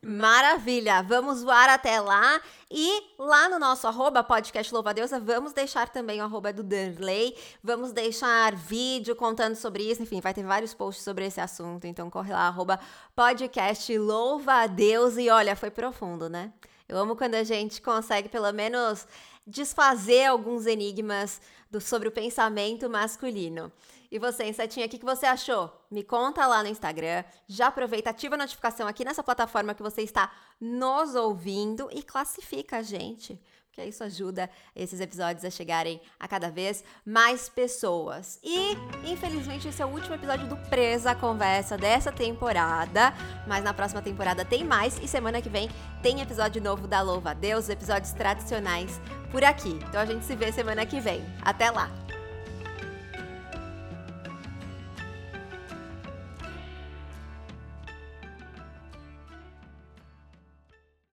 Maravilha! 0.00 1.02
Vamos 1.02 1.42
voar 1.42 1.68
até 1.68 2.00
lá. 2.00 2.40
E 2.70 3.02
lá 3.18 3.48
no 3.48 3.58
nosso 3.58 3.88
arroba 3.88 4.22
podcast 4.22 4.72
Louva 4.72 4.94
Deusa, 4.94 5.18
vamos 5.18 5.52
deixar 5.52 5.88
também 5.88 6.20
o 6.20 6.24
arroba 6.24 6.52
do 6.52 6.62
Danley. 6.62 7.36
Vamos 7.62 7.92
deixar 7.92 8.54
vídeo 8.54 9.16
contando 9.16 9.56
sobre 9.56 9.82
isso. 9.90 10.02
Enfim, 10.02 10.20
vai 10.20 10.32
ter 10.32 10.44
vários 10.44 10.72
posts 10.72 11.04
sobre 11.04 11.26
esse 11.26 11.40
assunto. 11.40 11.86
Então 11.86 12.08
corre 12.08 12.32
lá, 12.32 12.46
arroba 12.46 12.78
podcast 13.14 13.98
Louva 13.98 14.68
Deus. 14.68 15.16
E 15.16 15.28
olha, 15.28 15.56
foi 15.56 15.70
profundo, 15.70 16.28
né? 16.28 16.52
Eu 16.88 16.96
amo 16.96 17.16
quando 17.16 17.34
a 17.34 17.44
gente 17.44 17.82
consegue 17.82 18.28
pelo 18.28 18.52
menos 18.52 19.06
desfazer 19.46 20.26
alguns 20.26 20.66
enigmas 20.66 21.40
do, 21.70 21.80
sobre 21.80 22.08
o 22.08 22.12
pensamento 22.12 22.88
masculino. 22.88 23.72
E 24.10 24.18
você, 24.18 24.44
Insetinha, 24.44 24.86
o 24.86 24.88
que, 24.88 24.98
que 24.98 25.04
você 25.04 25.24
achou? 25.24 25.72
Me 25.90 26.02
conta 26.02 26.46
lá 26.46 26.62
no 26.62 26.68
Instagram. 26.68 27.24
Já 27.46 27.68
aproveita, 27.68 28.10
ativa 28.10 28.34
a 28.34 28.38
notificação 28.38 28.88
aqui 28.88 29.04
nessa 29.04 29.22
plataforma 29.22 29.74
que 29.74 29.82
você 29.82 30.02
está 30.02 30.32
nos 30.60 31.14
ouvindo 31.14 31.88
e 31.92 32.02
classifica 32.02 32.78
a 32.78 32.82
gente. 32.82 33.40
Porque 33.80 33.88
isso 33.88 34.04
ajuda 34.04 34.50
esses 34.76 35.00
episódios 35.00 35.44
a 35.44 35.50
chegarem 35.50 36.00
a 36.18 36.28
cada 36.28 36.50
vez 36.50 36.84
mais 37.04 37.48
pessoas. 37.48 38.38
E, 38.42 38.76
infelizmente, 39.10 39.68
esse 39.68 39.80
é 39.80 39.86
o 39.86 39.88
último 39.88 40.14
episódio 40.14 40.46
do 40.46 40.56
Presa 40.68 41.14
Conversa 41.14 41.78
dessa 41.78 42.12
temporada. 42.12 43.14
Mas 43.46 43.64
na 43.64 43.72
próxima 43.72 44.02
temporada 44.02 44.44
tem 44.44 44.64
mais. 44.64 44.98
E 45.02 45.08
semana 45.08 45.40
que 45.40 45.48
vem 45.48 45.70
tem 46.02 46.20
episódio 46.20 46.62
novo 46.62 46.86
da 46.86 47.00
Louva 47.00 47.30
a 47.30 47.34
Deus, 47.34 47.70
episódios 47.70 48.12
tradicionais 48.12 49.00
por 49.30 49.42
aqui. 49.42 49.78
Então 49.88 50.00
a 50.00 50.06
gente 50.06 50.26
se 50.26 50.36
vê 50.36 50.52
semana 50.52 50.84
que 50.84 51.00
vem. 51.00 51.24
Até 51.42 51.70
lá! 51.70 52.09